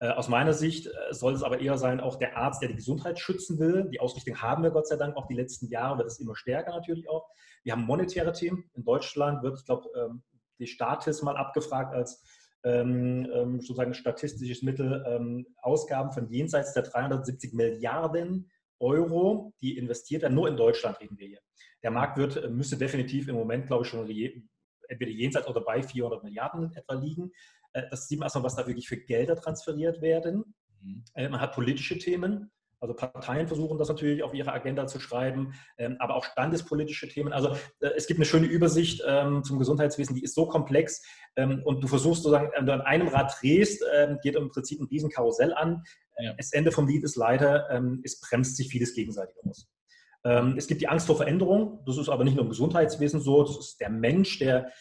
Äh, 0.00 0.08
aus 0.08 0.28
meiner 0.28 0.52
Sicht 0.52 0.88
äh, 0.88 0.90
soll 1.14 1.34
es 1.34 1.44
aber 1.44 1.60
eher 1.60 1.78
sein, 1.78 2.00
auch 2.00 2.16
der 2.16 2.36
Arzt, 2.36 2.62
der 2.62 2.68
die 2.70 2.74
Gesundheit 2.74 3.20
schützen 3.20 3.60
will. 3.60 3.88
Die 3.92 4.00
Ausrichtung 4.00 4.42
haben 4.42 4.64
wir 4.64 4.72
Gott 4.72 4.88
sei 4.88 4.96
Dank 4.96 5.16
auch 5.16 5.28
die 5.28 5.36
letzten 5.36 5.68
Jahre, 5.68 5.98
wird 5.98 6.08
es 6.08 6.18
immer 6.18 6.34
stärker 6.34 6.72
natürlich 6.72 7.08
auch. 7.08 7.28
Wir 7.62 7.74
haben 7.74 7.84
monetäre 7.84 8.32
Themen. 8.32 8.68
In 8.74 8.82
Deutschland 8.82 9.44
wird, 9.44 9.60
ich 9.60 9.64
glaube, 9.64 9.88
ähm, 9.96 10.24
die 10.58 10.66
Statis 10.66 11.22
mal 11.22 11.36
abgefragt 11.36 11.94
als 11.94 12.24
ähm, 12.64 13.30
ähm, 13.32 13.60
sozusagen 13.60 13.94
statistisches 13.94 14.62
Mittel 14.62 15.04
ähm, 15.06 15.46
Ausgaben 15.62 16.10
von 16.10 16.28
jenseits 16.28 16.72
der 16.72 16.82
370 16.82 17.52
Milliarden 17.52 18.50
Euro, 18.80 19.52
die 19.60 19.76
investiert 19.76 20.22
werden. 20.22 20.34
Nur 20.34 20.48
in 20.48 20.56
Deutschland 20.56 21.00
reden 21.00 21.18
wir 21.18 21.26
hier. 21.26 21.40
Der 21.82 21.90
Markt 21.90 22.18
wird, 22.18 22.36
äh, 22.36 22.48
müsste 22.48 22.76
definitiv 22.76 23.28
im 23.28 23.36
Moment, 23.36 23.66
glaube 23.66 23.84
ich, 23.84 23.90
schon 23.90 24.08
entweder 24.88 25.10
jenseits 25.10 25.48
oder 25.48 25.60
bei 25.60 25.82
400 25.82 26.22
Milliarden 26.22 26.74
etwa 26.74 26.94
liegen. 26.94 27.32
Äh, 27.72 27.82
das 27.90 28.08
sieht 28.08 28.18
man 28.18 28.26
erstmal, 28.26 28.44
was 28.44 28.56
da 28.56 28.66
wirklich 28.66 28.88
für 28.88 28.96
Gelder 28.96 29.36
transferiert 29.36 30.00
werden. 30.00 30.54
Mhm. 30.80 31.04
Äh, 31.14 31.28
man 31.28 31.40
hat 31.40 31.52
politische 31.52 31.98
Themen. 31.98 32.50
Also 32.78 32.94
Parteien 32.94 33.48
versuchen 33.48 33.78
das 33.78 33.88
natürlich 33.88 34.22
auf 34.22 34.34
ihre 34.34 34.52
Agenda 34.52 34.86
zu 34.86 35.00
schreiben, 35.00 35.54
ähm, 35.78 35.96
aber 35.98 36.14
auch 36.14 36.24
standespolitische 36.24 37.08
Themen. 37.08 37.32
Also 37.32 37.56
es 37.80 38.06
gibt 38.06 38.18
eine 38.18 38.26
schöne 38.26 38.46
Übersicht 38.46 39.02
ähm, 39.06 39.42
zum 39.42 39.58
Gesundheitswesen, 39.58 40.14
die 40.14 40.22
ist 40.22 40.34
so 40.34 40.46
komplex 40.46 41.02
ähm, 41.36 41.62
und 41.64 41.82
du 41.82 41.88
versuchst 41.88 42.22
sozusagen, 42.22 42.52
wenn 42.54 42.66
du 42.66 42.74
an 42.74 42.82
einem 42.82 43.08
Rad 43.08 43.32
drehst, 43.40 43.82
geht 44.22 44.36
im 44.36 44.50
Prinzip 44.50 44.78
ein 44.78 44.88
Riesenkarussell 44.88 45.54
an. 45.54 45.84
Ja. 46.18 46.34
Das 46.34 46.52
Ende 46.52 46.72
vom 46.72 46.88
Lied 46.88 47.04
ist 47.04 47.16
leider, 47.16 47.68
es 48.02 48.20
bremst 48.20 48.56
sich 48.56 48.68
vieles 48.68 48.94
gegenseitig 48.94 49.36
aus. 49.44 49.68
Ähm, 50.26 50.54
es 50.56 50.66
gibt 50.66 50.80
die 50.80 50.88
Angst 50.88 51.06
vor 51.06 51.16
Veränderung. 51.16 51.84
Das 51.86 51.98
ist 51.98 52.08
aber 52.08 52.24
nicht 52.24 52.34
nur 52.34 52.42
im 52.42 52.50
Gesundheitswesen 52.50 53.20
so. 53.20 53.44
Das 53.44 53.58
ist 53.58 53.80
der 53.80 53.90
Mensch, 53.90 54.40
der 54.40 54.72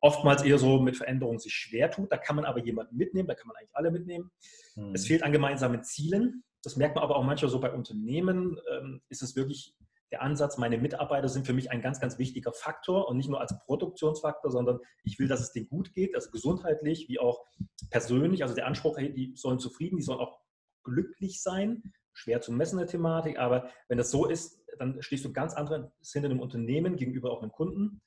oftmals 0.00 0.42
eher 0.42 0.58
so 0.58 0.80
mit 0.80 0.96
Veränderung 0.96 1.38
sich 1.38 1.52
schwer 1.52 1.90
tut. 1.90 2.10
Da 2.10 2.16
kann 2.16 2.34
man 2.34 2.44
aber 2.44 2.58
jemanden 2.58 2.96
mitnehmen. 2.96 3.28
Da 3.28 3.34
kann 3.34 3.46
man 3.46 3.56
eigentlich 3.56 3.76
alle 3.76 3.92
mitnehmen. 3.92 4.30
Mhm. 4.74 4.94
Es 4.94 5.06
fehlt 5.06 5.22
an 5.22 5.30
gemeinsamen 5.30 5.84
Zielen. 5.84 6.42
Das 6.64 6.74
merkt 6.74 6.96
man 6.96 7.04
aber 7.04 7.14
auch 7.14 7.24
manchmal 7.24 7.50
so 7.50 7.60
bei 7.60 7.72
Unternehmen. 7.72 8.58
Ähm, 8.72 9.00
ist 9.08 9.22
es 9.22 9.36
wirklich 9.36 9.76
der 10.10 10.22
Ansatz, 10.22 10.56
meine 10.56 10.78
Mitarbeiter 10.78 11.28
sind 11.28 11.46
für 11.46 11.52
mich 11.52 11.70
ein 11.70 11.82
ganz, 11.82 12.00
ganz 12.00 12.18
wichtiger 12.18 12.52
Faktor 12.52 13.08
und 13.08 13.18
nicht 13.18 13.28
nur 13.28 13.40
als 13.40 13.54
Produktionsfaktor, 13.66 14.50
sondern 14.50 14.80
ich 15.04 15.18
will, 15.18 15.28
dass 15.28 15.40
es 15.40 15.52
denen 15.52 15.68
gut 15.68 15.92
geht, 15.92 16.14
also 16.14 16.30
gesundheitlich 16.30 17.10
wie 17.10 17.18
auch 17.18 17.44
persönlich. 17.90 18.42
Also 18.42 18.54
der 18.54 18.66
Anspruch, 18.66 18.96
die 18.96 19.34
sollen 19.36 19.58
zufrieden, 19.58 19.98
die 19.98 20.02
sollen 20.02 20.20
auch 20.20 20.40
glücklich 20.88 21.42
sein. 21.42 21.82
Schwer 22.12 22.40
zu 22.40 22.52
messende 22.52 22.86
Thematik, 22.86 23.38
aber 23.38 23.70
wenn 23.88 23.98
das 23.98 24.10
so 24.10 24.26
ist, 24.26 24.64
dann 24.78 25.00
stehst 25.02 25.24
du 25.24 25.32
ganz 25.32 25.54
andere 25.54 25.92
hinter 26.12 26.28
einem 26.28 26.40
Unternehmen 26.40 26.96
gegenüber 26.96 27.30
auch 27.30 27.42
einem 27.42 27.52
Kunden. 27.52 28.00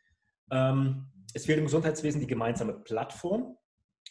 Ähm, 0.52 1.08
es 1.34 1.46
fehlt 1.46 1.60
im 1.60 1.66
Gesundheitswesen 1.66 2.22
die 2.22 2.28
gemeinsame 2.28 2.74
Plattform. 2.74 3.58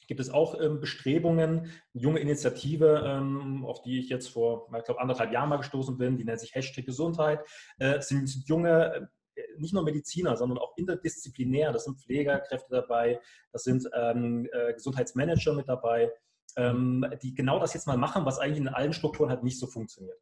Gibt 0.07 0.21
es 0.21 0.31
auch 0.31 0.61
ähm, 0.61 0.81
Bestrebungen, 0.81 1.61
eine 1.61 1.71
junge 1.93 2.21
Initiative, 2.21 3.05
ähm, 3.07 3.65
auf 3.65 3.83
die 3.83 4.01
ich 4.01 4.09
jetzt 4.09 4.29
vor, 4.29 4.69
ich 4.77 4.85
glaube, 4.85 5.01
anderthalb 5.01 5.33
Jahren 5.33 5.49
mal 5.49 5.59
gestoßen 5.59 5.99
bin, 5.99 6.17
die 6.17 6.25
nennt 6.25 6.41
sich 6.41 6.55
Hashtag 6.55 6.87
Gesundheit. 6.87 7.41
Äh, 7.79 8.01
sind, 8.01 8.27
sind 8.29 8.49
junge 8.49 9.09
äh, 9.37 9.43
nicht 9.59 9.75
nur 9.75 9.85
Mediziner, 9.85 10.37
sondern 10.37 10.59
auch 10.59 10.77
interdisziplinär. 10.77 11.73
Das 11.73 11.85
sind 11.85 12.01
Pflegerkräfte 12.01 12.71
dabei, 12.71 13.21
das 13.53 13.63
sind 13.63 13.89
ähm, 13.95 14.49
äh, 14.53 14.73
Gesundheitsmanager 14.75 15.55
mit 15.55 15.69
dabei, 15.69 16.11
ähm, 16.57 17.05
die 17.23 17.35
genau 17.35 17.59
das 17.59 17.75
jetzt 17.75 17.87
mal 17.87 17.97
machen, 17.97 18.25
was 18.25 18.39
eigentlich 18.39 18.59
in 18.59 18.69
allen 18.69 18.93
Strukturen 18.93 19.31
halt 19.31 19.43
nicht 19.43 19.59
so 19.59 19.67
funktioniert. 19.67 20.19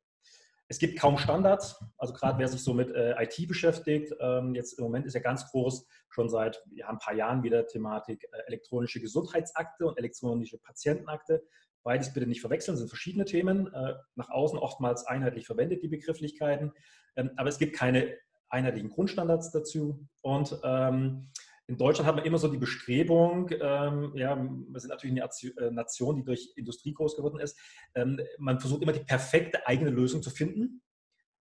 Es 0.71 0.79
gibt 0.79 1.01
kaum 1.01 1.17
Standards, 1.17 1.83
also 1.97 2.13
gerade 2.13 2.39
wer 2.39 2.49
sich 2.49 2.63
so 2.63 2.75
mit 2.75 2.95
äh, 2.95 3.15
IT 3.23 3.49
beschäftigt, 3.49 4.15
ähm, 4.21 4.55
jetzt 4.55 4.75
im 4.79 4.85
Moment 4.85 5.07
ist 5.07 5.15
ja 5.15 5.21
ganz 5.21 5.51
groß, 5.51 5.87
schon 6.11 6.29
seit 6.29 6.63
ja, 6.73 6.89
ein 6.91 6.99
paar 6.99 7.15
Jahren 7.15 7.43
wieder 7.43 7.67
Thematik 7.67 8.29
äh, 8.31 8.43
elektronische 8.47 9.01
Gesundheitsakte 9.01 9.87
und 9.87 9.97
elektronische 9.97 10.59
Patientenakte. 10.59 11.43
Beides 11.85 12.13
bitte 12.13 12.27
nicht 12.27 12.43
verwechseln, 12.43 12.77
sind 12.77 12.89
verschiedene 12.89 13.25
Themen, 13.25 13.73
äh, 13.73 13.95
nach 14.15 14.29
außen 14.29 14.59
oftmals 14.59 15.07
einheitlich 15.07 15.47
verwendet, 15.47 15.83
die 15.83 15.89
Begrifflichkeiten, 15.89 16.73
ähm, 17.17 17.31
aber 17.39 17.49
es 17.49 17.59
gibt 17.59 17.75
keine 17.75 18.15
einheitlichen 18.51 18.91
Grundstandards 18.91 19.51
dazu 19.53 20.07
und 20.21 20.59
ähm, 20.65 21.31
in 21.69 21.77
Deutschland 21.77 22.09
hat 22.09 22.17
man 22.17 22.25
immer 22.25 22.39
so 22.39 22.49
die 22.49 22.57
Bestrebung, 22.57 23.51
ähm, 23.61 24.13
ja, 24.15 24.37
wir 24.37 24.81
sind 24.81 24.89
natürlich 24.89 25.23
eine 25.23 25.67
äh, 25.67 25.71
Nation, 25.71 26.17
die 26.17 26.25
durch 26.25 26.53
Industrie 26.57 26.95
groß 26.95 27.15
geworden 27.15 27.41
ist, 27.41 27.59
ähm, 27.95 28.19
man 28.39 28.59
versucht 28.59 28.83
immer 28.83 28.93
die 28.93 29.05
perfekte 29.05 29.67
eigene 29.67 29.91
Lösung 29.91 30.23
zu 30.23 30.31
finden. 30.31 30.83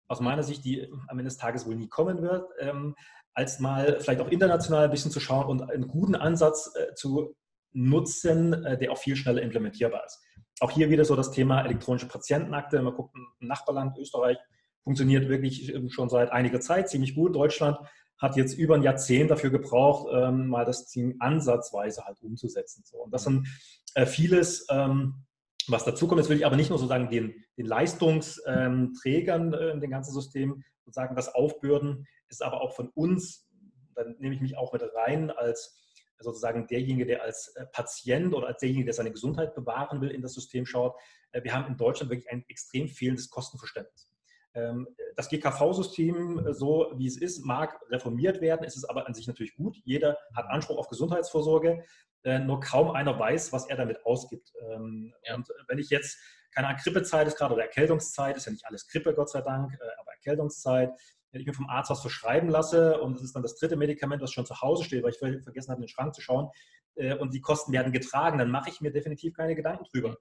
aus 0.08 0.20
meiner 0.20 0.42
Sicht, 0.42 0.64
die 0.64 0.88
am 1.08 1.18
Ende 1.18 1.24
des 1.30 1.38
Tages 1.38 1.66
wohl 1.66 1.74
nie 1.74 1.88
kommen 1.88 2.22
wird, 2.22 2.48
ähm, 2.61 2.94
als 3.35 3.61
mal 3.61 3.98
vielleicht 3.98 4.20
auch 4.20 4.28
international 4.28 4.85
ein 4.85 4.90
bisschen 4.90 5.11
zu 5.11 5.20
schauen 5.20 5.46
und 5.46 5.62
einen 5.70 5.88
guten 5.88 6.14
Ansatz 6.14 6.72
äh, 6.76 6.94
zu 6.94 7.35
nutzen, 7.72 8.52
äh, 8.64 8.78
der 8.78 8.92
auch 8.92 8.98
viel 8.98 9.16
schneller 9.16 9.42
implementierbar 9.42 10.04
ist. 10.04 10.22
Auch 10.61 10.70
hier 10.70 10.90
wieder 10.90 11.04
so 11.04 11.16
das 11.16 11.30
Thema 11.30 11.62
elektronische 11.62 12.08
Patientenakte. 12.08 12.80
Man 12.82 12.94
guckt, 12.94 13.16
ein 13.16 13.26
Nachbarland, 13.40 13.96
Österreich, 13.98 14.37
funktioniert 14.85 15.28
wirklich 15.28 15.72
schon 15.88 16.08
seit 16.08 16.30
einiger 16.30 16.61
Zeit 16.61 16.90
ziemlich 16.90 17.14
gut. 17.14 17.35
Deutschland 17.35 17.78
hat 18.22 18.37
jetzt 18.37 18.56
über 18.56 18.76
ein 18.76 18.85
Jahrzehnt 18.85 19.32
dafür 19.32 19.50
gebraucht, 19.50 20.08
ähm, 20.14 20.46
mal 20.46 20.64
das 20.64 20.87
Team 20.87 21.16
ansatzweise 21.18 22.04
halt 22.04 22.22
umzusetzen. 22.22 22.85
So. 22.87 22.98
Und 22.98 23.12
das 23.12 23.24
sind 23.24 23.48
äh, 23.94 24.06
vieles, 24.06 24.66
ähm, 24.70 25.24
was 25.66 25.85
dazu 25.85 26.06
kommt. 26.06 26.20
Jetzt 26.20 26.30
will 26.30 26.37
ich 26.37 26.46
aber 26.46 26.56
nicht 26.56 26.70
nur 26.70 26.78
sozusagen 26.78 27.11
den, 27.11 27.35
den 27.58 27.66
Leistungsträgern 27.66 29.52
äh, 29.52 29.70
in 29.70 29.80
dem 29.80 29.90
ganzen 29.90 30.14
System 30.14 30.62
sozusagen 30.85 31.16
das 31.16 31.35
aufbürden, 31.35 32.06
ist 32.28 32.42
aber 32.42 32.61
auch 32.61 32.74
von 32.74 32.88
uns, 32.90 33.48
dann 33.94 34.16
nehme 34.18 34.35
ich 34.35 34.40
mich 34.40 34.56
auch 34.56 34.72
mit 34.72 34.82
rein 34.94 35.30
als 35.30 35.78
sozusagen 36.18 36.68
derjenige, 36.68 37.06
der 37.06 37.22
als 37.22 37.48
äh, 37.56 37.66
Patient 37.66 38.32
oder 38.35 38.46
als 38.46 38.61
derjenige, 38.61 38.85
der 38.85 38.94
seine 38.94 39.11
Gesundheit 39.11 39.54
bewahren 39.56 40.00
will, 40.00 40.11
in 40.11 40.22
das 40.22 40.35
System 40.35 40.64
schaut. 40.64 40.94
Äh, 41.32 41.42
wir 41.42 41.52
haben 41.52 41.66
in 41.66 41.76
Deutschland 41.76 42.11
wirklich 42.11 42.30
ein 42.30 42.44
extrem 42.48 42.88
fehlendes 42.88 43.30
Kostenverständnis. 43.30 44.12
Ähm, 44.54 44.86
das 45.16 45.28
GKV-System, 45.28 46.46
äh, 46.46 46.54
so 46.54 46.92
wie 46.96 47.06
es 47.06 47.16
ist, 47.16 47.44
mag 47.44 47.80
reformiert 47.90 48.40
werden, 48.40 48.64
ist 48.64 48.76
es 48.76 48.84
aber 48.84 49.06
an 49.06 49.14
sich 49.14 49.26
natürlich 49.26 49.54
gut. 49.54 49.76
Jeder 49.84 50.16
hat 50.34 50.46
Anspruch 50.46 50.78
auf 50.78 50.88
Gesundheitsvorsorge, 50.88 51.84
nur 52.24 52.60
kaum 52.60 52.92
einer 52.92 53.18
weiß, 53.18 53.52
was 53.52 53.68
er 53.68 53.76
damit 53.76 54.06
ausgibt. 54.06 54.52
Ähm, 54.70 55.12
ja. 55.24 55.34
Und 55.34 55.48
wenn 55.66 55.78
ich 55.78 55.90
jetzt, 55.90 56.20
keine 56.54 56.68
Ahnung, 56.68 56.80
Grippezeit 56.80 57.26
ist 57.26 57.36
gerade 57.36 57.52
oder 57.52 57.64
Erkältungszeit, 57.64 58.36
ist 58.36 58.46
ja 58.46 58.52
nicht 58.52 58.64
alles 58.64 58.86
Grippe, 58.86 59.12
Gott 59.12 59.28
sei 59.28 59.40
Dank, 59.40 59.76
aber 59.98 60.12
Erkältungszeit, 60.12 60.92
wenn 61.32 61.40
ich 61.40 61.46
mir 61.46 61.54
vom 61.54 61.68
Arzt 61.68 61.90
was 61.90 62.00
verschreiben 62.00 62.48
lasse 62.48 63.00
und 63.00 63.16
es 63.16 63.22
ist 63.22 63.34
dann 63.34 63.42
das 63.42 63.56
dritte 63.56 63.76
Medikament, 63.76 64.22
was 64.22 64.32
schon 64.32 64.46
zu 64.46 64.60
Hause 64.60 64.84
steht, 64.84 65.02
weil 65.02 65.10
ich 65.10 65.18
vergessen 65.18 65.70
habe, 65.70 65.78
in 65.78 65.86
den 65.86 65.88
Schrank 65.88 66.14
zu 66.14 66.20
schauen 66.20 66.50
äh, 66.94 67.16
und 67.16 67.34
die 67.34 67.40
Kosten 67.40 67.72
werden 67.72 67.92
getragen, 67.92 68.38
dann 68.38 68.50
mache 68.50 68.70
ich 68.70 68.80
mir 68.80 68.92
definitiv 68.92 69.34
keine 69.34 69.54
Gedanken 69.54 69.84
drüber. 69.92 70.16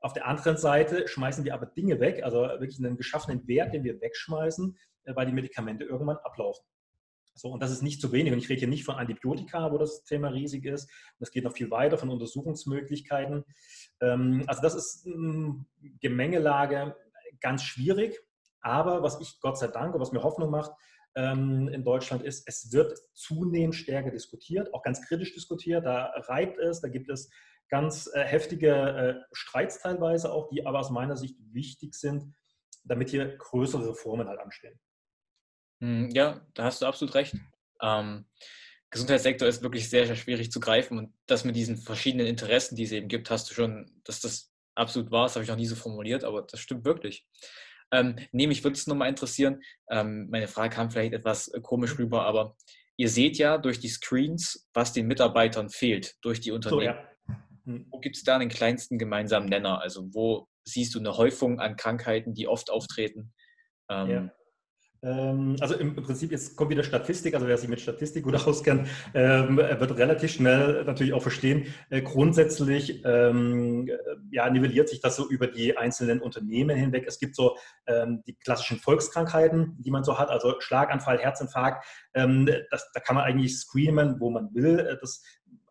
Auf 0.00 0.12
der 0.12 0.26
anderen 0.26 0.56
Seite 0.56 1.06
schmeißen 1.06 1.44
wir 1.44 1.54
aber 1.54 1.66
Dinge 1.66 2.00
weg, 2.00 2.22
also 2.24 2.40
wirklich 2.40 2.78
einen 2.78 2.96
geschaffenen 2.96 3.46
Wert, 3.46 3.74
den 3.74 3.84
wir 3.84 4.00
wegschmeißen, 4.00 4.76
äh, 5.04 5.14
weil 5.14 5.26
die 5.26 5.32
Medikamente 5.32 5.84
irgendwann 5.84 6.16
ablaufen. 6.18 6.64
So, 7.34 7.48
und 7.48 7.62
das 7.62 7.70
ist 7.70 7.82
nicht 7.82 8.00
zu 8.00 8.12
wenig. 8.12 8.32
Und 8.32 8.38
ich 8.38 8.48
rede 8.48 8.60
hier 8.60 8.68
nicht 8.68 8.84
von 8.84 8.96
Antibiotika, 8.96 9.72
wo 9.72 9.78
das 9.78 10.04
Thema 10.04 10.28
riesig 10.28 10.64
ist. 10.64 10.90
Es 11.20 11.30
geht 11.30 11.44
noch 11.44 11.54
viel 11.54 11.70
weiter 11.70 11.96
von 11.96 12.10
Untersuchungsmöglichkeiten. 12.10 13.44
Ähm, 14.00 14.44
also 14.46 14.60
das 14.62 14.74
ist 14.74 15.06
eine 15.06 15.64
Gemengelage 16.00 16.96
ganz 17.40 17.62
schwierig. 17.62 18.20
Aber 18.60 19.02
was 19.02 19.20
ich 19.20 19.40
Gott 19.40 19.58
sei 19.58 19.68
Dank 19.68 19.94
und 19.94 20.00
was 20.00 20.12
mir 20.12 20.22
Hoffnung 20.22 20.50
macht 20.50 20.72
ähm, 21.14 21.68
in 21.68 21.82
Deutschland 21.82 22.22
ist, 22.22 22.46
es 22.46 22.72
wird 22.72 22.98
zunehmend 23.14 23.74
stärker 23.74 24.10
diskutiert, 24.10 24.74
auch 24.74 24.82
ganz 24.82 25.00
kritisch 25.00 25.32
diskutiert. 25.32 25.86
Da 25.86 26.12
reibt 26.16 26.58
es, 26.58 26.80
da 26.80 26.88
gibt 26.88 27.08
es 27.08 27.30
ganz 27.70 28.10
äh, 28.12 28.24
heftige 28.24 28.70
äh, 28.70 29.14
Streits 29.32 29.80
teilweise 29.80 30.32
auch, 30.32 30.48
die 30.48 30.66
aber 30.66 30.80
aus 30.80 30.90
meiner 30.90 31.16
Sicht 31.16 31.36
wichtig 31.52 31.94
sind, 31.94 32.34
damit 32.84 33.10
hier 33.10 33.36
größere 33.36 33.88
Reformen 33.88 34.28
halt 34.28 34.40
anstehen. 34.40 34.78
Hm, 35.80 36.10
ja, 36.10 36.46
da 36.54 36.64
hast 36.64 36.82
du 36.82 36.86
absolut 36.86 37.14
recht. 37.14 37.34
Ähm, 37.80 38.26
Gesundheitssektor 38.90 39.46
ist 39.48 39.62
wirklich 39.62 39.88
sehr, 39.88 40.06
sehr 40.06 40.16
schwierig 40.16 40.50
zu 40.50 40.58
greifen 40.58 40.98
und 40.98 41.14
das 41.26 41.44
mit 41.44 41.54
diesen 41.54 41.76
verschiedenen 41.76 42.26
Interessen, 42.26 42.74
die 42.74 42.82
es 42.82 42.92
eben 42.92 43.08
gibt, 43.08 43.30
hast 43.30 43.48
du 43.48 43.54
schon, 43.54 44.00
dass 44.04 44.20
das 44.20 44.52
absolut 44.74 45.10
war, 45.10 45.26
das 45.26 45.36
habe 45.36 45.44
ich 45.44 45.48
noch 45.50 45.56
nie 45.56 45.66
so 45.66 45.76
formuliert, 45.76 46.24
aber 46.24 46.42
das 46.42 46.58
stimmt 46.58 46.84
wirklich. 46.84 47.26
Ähm, 47.92 48.16
nee, 48.32 48.46
mich 48.46 48.62
würde 48.64 48.76
es 48.76 48.86
nochmal 48.86 49.08
interessieren. 49.08 49.62
Ähm, 49.90 50.28
meine 50.30 50.48
Frage 50.48 50.74
kam 50.74 50.90
vielleicht 50.90 51.12
etwas 51.12 51.48
äh, 51.48 51.60
komisch 51.60 51.98
rüber, 51.98 52.24
aber 52.24 52.56
ihr 52.96 53.08
seht 53.08 53.38
ja 53.38 53.58
durch 53.58 53.80
die 53.80 53.88
Screens, 53.88 54.68
was 54.74 54.92
den 54.92 55.06
Mitarbeitern 55.06 55.70
fehlt, 55.70 56.16
durch 56.22 56.40
die 56.40 56.52
Unternehmen. 56.52 56.94
So, 56.94 57.00
ja. 57.00 57.09
Mhm. 57.70 57.86
Wo 57.90 57.98
gibt 58.00 58.16
es 58.16 58.24
da 58.24 58.38
den 58.38 58.48
kleinsten 58.48 58.98
gemeinsamen 58.98 59.48
Nenner? 59.48 59.80
Also 59.80 60.12
wo 60.12 60.48
siehst 60.64 60.94
du 60.94 60.98
eine 60.98 61.16
Häufung 61.16 61.60
an 61.60 61.76
Krankheiten, 61.76 62.34
die 62.34 62.48
oft 62.48 62.70
auftreten? 62.70 63.32
Ähm, 63.88 64.10
ja. 64.10 64.30
Ähm, 65.02 65.56
also 65.60 65.74
im 65.76 65.96
Prinzip, 65.96 66.30
jetzt 66.30 66.56
kommt 66.56 66.70
wieder 66.70 66.82
Statistik, 66.82 67.34
also 67.34 67.46
wer 67.46 67.56
sich 67.56 67.70
mit 67.70 67.80
Statistik 67.80 68.24
gut 68.24 68.34
auskennt, 68.46 68.86
ähm, 69.14 69.56
wird 69.56 69.96
relativ 69.96 70.32
schnell 70.32 70.84
natürlich 70.84 71.14
auch 71.14 71.22
verstehen, 71.22 71.74
äh, 71.88 72.02
grundsätzlich 72.02 73.02
ähm, 73.06 73.90
ja, 74.30 74.50
nivelliert 74.50 74.90
sich 74.90 75.00
das 75.00 75.16
so 75.16 75.28
über 75.28 75.46
die 75.46 75.76
einzelnen 75.78 76.20
Unternehmen 76.20 76.76
hinweg. 76.76 77.04
Es 77.06 77.18
gibt 77.18 77.34
so 77.34 77.56
die 77.88 78.36
klassischen 78.36 78.78
Volkskrankheiten, 78.78 79.76
die 79.80 79.90
man 79.90 80.04
so 80.04 80.16
hat, 80.16 80.28
also 80.28 80.54
Schlaganfall, 80.60 81.18
Herzinfarkt, 81.18 81.84
das, 82.12 82.90
da 82.92 83.00
kann 83.00 83.16
man 83.16 83.24
eigentlich 83.24 83.56
screamen, 83.56 84.20
wo 84.20 84.30
man 84.30 84.54
will. 84.54 84.78
Äh, 84.78 84.96
das, 85.00 85.22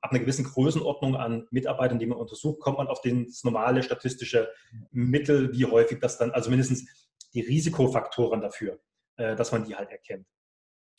ab 0.01 0.11
einer 0.11 0.19
gewissen 0.19 0.45
Größenordnung 0.45 1.15
an 1.15 1.47
Mitarbeitern, 1.51 1.99
die 1.99 2.05
man 2.05 2.17
untersucht, 2.17 2.59
kommt 2.59 2.77
man 2.77 2.87
auf 2.87 3.01
das 3.01 3.43
normale 3.43 3.83
statistische 3.83 4.49
Mittel, 4.91 5.53
wie 5.53 5.65
häufig 5.65 5.99
das 5.99 6.17
dann, 6.17 6.31
also 6.31 6.49
mindestens 6.49 7.09
die 7.33 7.41
Risikofaktoren 7.41 8.41
dafür 8.41 8.79
äh, 9.19 9.35
dass 9.35 9.51
man 9.51 9.65
die 9.65 9.75
halt 9.75 9.91
erkennt. 9.91 10.25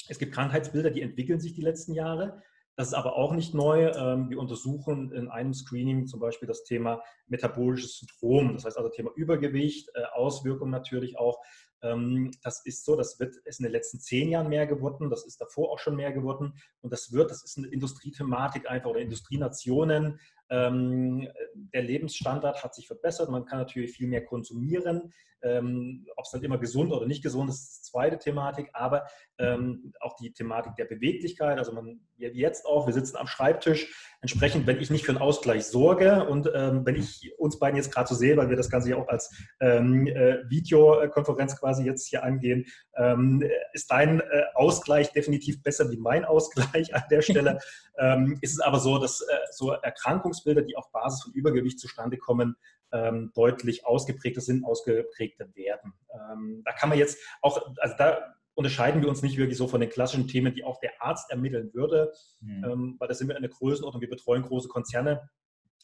Es 0.09 0.19
gibt 0.19 0.35
Krankheitsbilder, 0.35 0.91
die 0.91 1.03
entwickeln 1.03 1.41
sich 1.41 1.55
die 1.55 1.63
letzten 1.63 1.95
Jahre. 1.95 2.43
Das 2.77 2.89
ist 2.89 2.95
aber 2.95 3.17
auch 3.17 3.33
nicht 3.33 3.55
neu. 3.55 3.91
Ähm, 3.91 4.31
wir 4.31 4.39
untersuchen 4.39 5.13
in 5.13 5.29
einem 5.29 5.55
Screening 5.55 6.07
zum 6.07 6.21
Beispiel 6.21 6.47
das 6.47 6.65
Thema 6.65 7.03
metabolisches 7.27 7.99
Syndrom, 7.99 8.55
das 8.55 8.65
heißt 8.65 8.77
also 8.77 8.91
Thema 8.91 9.11
Übergewicht, 9.17 9.91
äh, 9.95 10.05
Auswirkungen 10.13 10.71
natürlich 10.71 11.19
auch. 11.19 11.39
Ähm, 11.83 12.31
das 12.43 12.65
ist 12.67 12.85
so, 12.85 12.97
das 12.97 13.19
wird 13.19 13.37
ist 13.45 13.61
in 13.61 13.65
den 13.65 13.73
letzten 13.73 14.01
zehn 14.01 14.29
Jahren 14.29 14.49
mehr 14.49 14.67
geworden, 14.67 15.11
das 15.11 15.25
ist 15.25 15.41
davor 15.41 15.71
auch 15.71 15.79
schon 15.79 15.97
mehr 15.97 16.13
geworden 16.13 16.55
und 16.83 16.93
das 16.93 17.13
wird, 17.13 17.31
das 17.31 17.43
ist 17.43 17.59
eine 17.59 17.69
Industriethematik 17.69 18.69
einfach 18.69 18.91
oder 18.91 19.01
Industrienationen. 19.01 20.21
Ähm, 20.51 21.29
der 21.55 21.83
Lebensstandard 21.83 22.63
hat 22.63 22.75
sich 22.75 22.87
verbessert, 22.87 23.31
man 23.31 23.45
kann 23.45 23.59
natürlich 23.59 23.93
viel 23.93 24.09
mehr 24.09 24.25
konsumieren. 24.25 25.13
Ähm, 25.43 26.07
Ob 26.17 26.25
es 26.25 26.33
dann 26.33 26.43
immer 26.43 26.59
gesund 26.59 26.93
oder 26.93 27.07
nicht 27.07 27.23
gesund 27.23 27.49
ist, 27.49 27.63
ist 27.63 27.79
die 27.79 27.91
zweite 27.91 28.19
Thematik, 28.19 28.69
aber 28.75 29.07
ähm, 29.39 29.93
auch 30.01 30.15
die 30.17 30.33
Thematik 30.33 30.77
der 30.77 30.85
Beweglichkeit. 30.85 31.59
Also 31.59 31.73
man, 31.73 32.01
jetzt 32.17 32.67
auch, 32.67 32.87
wir 32.87 32.93
sitzen 32.93 33.17
am 33.17 33.27
Schreibtisch. 33.27 33.95
Entsprechend, 34.21 34.67
wenn 34.67 34.81
ich 34.81 34.91
nicht 34.91 35.07
für 35.07 35.13
einen 35.13 35.21
Ausgleich 35.21 35.65
sorge 35.65 36.27
und 36.27 36.51
ähm, 36.55 36.85
wenn 36.85 36.97
ich 36.97 37.33
uns 37.39 37.59
beiden 37.59 37.77
jetzt 37.77 37.93
gerade 37.93 38.09
so 38.09 38.15
sehe, 38.15 38.37
weil 38.37 38.51
wir 38.51 38.57
das 38.57 38.69
Ganze 38.69 38.91
ja 38.91 38.97
auch 38.97 39.09
als 39.09 39.35
ähm, 39.61 40.07
äh, 40.07 40.39
Videokonferenz 40.51 41.59
quasi 41.59 41.85
jetzt 41.85 42.07
hier 42.09 42.23
angehen, 42.23 42.67
ähm, 42.97 43.43
ist 43.73 43.91
dein 43.91 44.21
äh, 44.21 44.43
Ausgleich 44.55 45.13
definitiv 45.13 45.63
besser 45.63 45.91
wie 45.91 45.97
mein 45.97 46.27
Ausgleich 46.27 46.95
an 46.95 47.03
der 47.11 47.23
Stelle. 47.23 47.59
Ähm, 48.01 48.39
ist 48.41 48.53
es 48.53 48.61
aber 48.61 48.81
so, 48.81 48.99
dass 48.99 49.21
äh, 49.21 49.37
so 49.53 49.73
Erkrankungsbilder, 49.73 50.63
die 50.63 50.77
auf 50.77 50.91
Basis 50.91 51.23
von 51.23 51.33
Übergewicht 51.35 51.79
zustande 51.79 52.17
kommen, 52.17 52.57
ähm, 52.93 53.31
deutlich 53.35 53.87
ausgeprägter 53.87 54.41
sind, 54.41 54.65
ausgeprägter 54.65 55.55
werden. 55.55 55.93
Ähm, 56.13 56.63
da 56.65 56.73
kann 56.73 56.89
man 56.89 56.99
jetzt 56.99 57.19
auch, 57.43 57.75
also 57.77 57.95
da 57.99 58.35
unterscheiden 58.55 59.03
wir 59.03 59.09
uns 59.09 59.23
nicht 59.23 59.37
wirklich 59.37 59.59
so 59.59 59.69
von 59.69 59.81
den 59.81 59.91
klassischen 59.91 60.29
Themen, 60.29 60.55
die 60.55 60.65
auch 60.65 60.81
der 60.81 60.93
Arzt 61.01 61.31
ermitteln 61.31 61.73
würde, 61.75 62.13
mhm. 62.41 62.65
ähm, 62.65 62.97
weil 62.99 63.09
da 63.09 63.15
sind 63.15 63.29
wir 63.29 63.37
in 63.37 63.43
der 63.43 63.51
Größenordnung, 63.51 64.01
wir 64.01 64.11
betreuen 64.11 64.43
große 64.43 64.69
Konzerne 64.69 65.31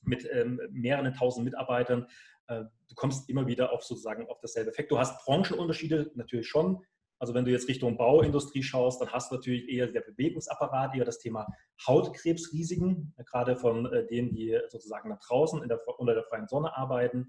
mit 0.03 0.29
ähm, 0.33 0.61
mehreren 0.71 1.13
tausend 1.15 1.45
Mitarbeitern. 1.45 2.07
Äh, 2.49 2.65
du 2.89 2.95
kommst 2.95 3.29
immer 3.29 3.47
wieder 3.47 3.73
auf 3.73 3.85
sozusagen 3.85 4.29
auf 4.29 4.41
dasselbe 4.41 4.71
Effekt. 4.71 4.91
Du 4.91 4.99
hast 4.99 5.25
Branchenunterschiede 5.25 6.13
natürlich 6.15 6.49
schon, 6.49 6.83
also 7.19 7.35
wenn 7.35 7.45
du 7.45 7.51
jetzt 7.51 7.69
Richtung 7.69 7.97
Bauindustrie 7.97 8.63
schaust, 8.63 9.01
dann 9.01 9.11
hast 9.11 9.31
du 9.31 9.37
natürlich 9.37 9.69
eher 9.69 9.87
der 9.87 10.03
Bewegungsapparat, 10.03 10.95
eher 10.95 11.05
das 11.05 11.19
Thema 11.19 11.47
Hautkrebsrisiken, 11.87 13.15
gerade 13.25 13.57
von 13.57 13.87
äh, 13.93 14.07
denen, 14.07 14.35
die 14.35 14.59
sozusagen 14.69 15.09
nach 15.09 15.21
draußen 15.21 15.67
der, 15.69 15.81
unter 15.99 16.15
der 16.15 16.25
freien 16.25 16.49
Sonne 16.49 16.77
arbeiten. 16.77 17.29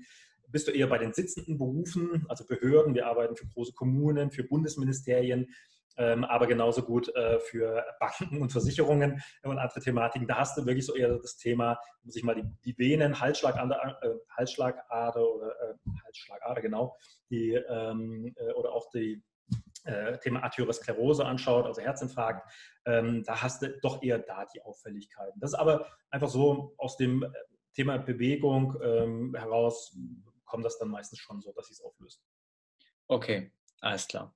Bist 0.49 0.67
du 0.67 0.71
eher 0.71 0.87
bei 0.87 0.97
den 0.97 1.13
sitzenden 1.13 1.57
Berufen, 1.57 2.25
also 2.29 2.45
Behörden, 2.45 2.95
wir 2.95 3.07
arbeiten 3.07 3.35
für 3.35 3.47
große 3.47 3.73
Kommunen, 3.73 4.31
für 4.31 4.43
Bundesministerien, 4.43 5.53
ähm, 5.97 6.23
aber 6.25 6.47
genauso 6.47 6.83
gut 6.83 7.13
äh, 7.15 7.39
für 7.39 7.83
Banken 7.99 8.41
und 8.41 8.51
Versicherungen 8.51 9.21
und 9.43 9.57
andere 9.57 9.79
Thematiken. 9.79 10.27
Da 10.27 10.37
hast 10.37 10.57
du 10.57 10.65
wirklich 10.65 10.85
so 10.85 10.95
eher 10.95 11.17
das 11.17 11.37
Thema, 11.37 11.79
muss 12.03 12.15
ich 12.15 12.23
mal 12.23 12.35
die, 12.35 12.43
die 12.63 12.77
Venen, 12.77 13.19
Halsschlagader, 13.19 13.97
äh, 14.01 14.09
Halsschlagader 14.37 15.27
oder 15.27 15.55
Halsschlagader, 16.05 16.61
genau, 16.61 16.95
die, 17.29 17.53
ähm, 17.53 18.33
äh, 18.37 18.51
oder 18.53 18.73
auch 18.73 18.89
die 18.91 19.21
äh, 19.87 20.19
Thema 20.19 20.43
Arteriosklerose 20.43 21.25
anschaut, 21.25 21.65
also 21.65 21.81
Herzinfarkt, 21.81 22.51
ähm, 22.85 23.23
da 23.25 23.41
hast 23.41 23.61
du 23.61 23.77
doch 23.81 24.03
eher 24.03 24.19
da 24.19 24.45
die 24.53 24.61
Auffälligkeiten. 24.61 25.39
Das 25.39 25.51
ist 25.51 25.59
aber 25.59 25.87
einfach 26.09 26.27
so 26.29 26.73
aus 26.77 26.97
dem 26.97 27.23
äh, 27.23 27.29
Thema 27.73 27.97
Bewegung 27.97 28.75
ähm, 28.83 29.33
heraus 29.35 29.97
kommt 30.45 30.65
das 30.65 30.79
dann 30.79 30.89
meistens 30.89 31.19
schon 31.19 31.41
so, 31.41 31.53
dass 31.53 31.67
sich 31.67 31.77
es 31.77 31.81
auflöst. 31.81 32.23
Okay, 33.07 33.51
alles 33.81 34.07
klar. 34.07 34.33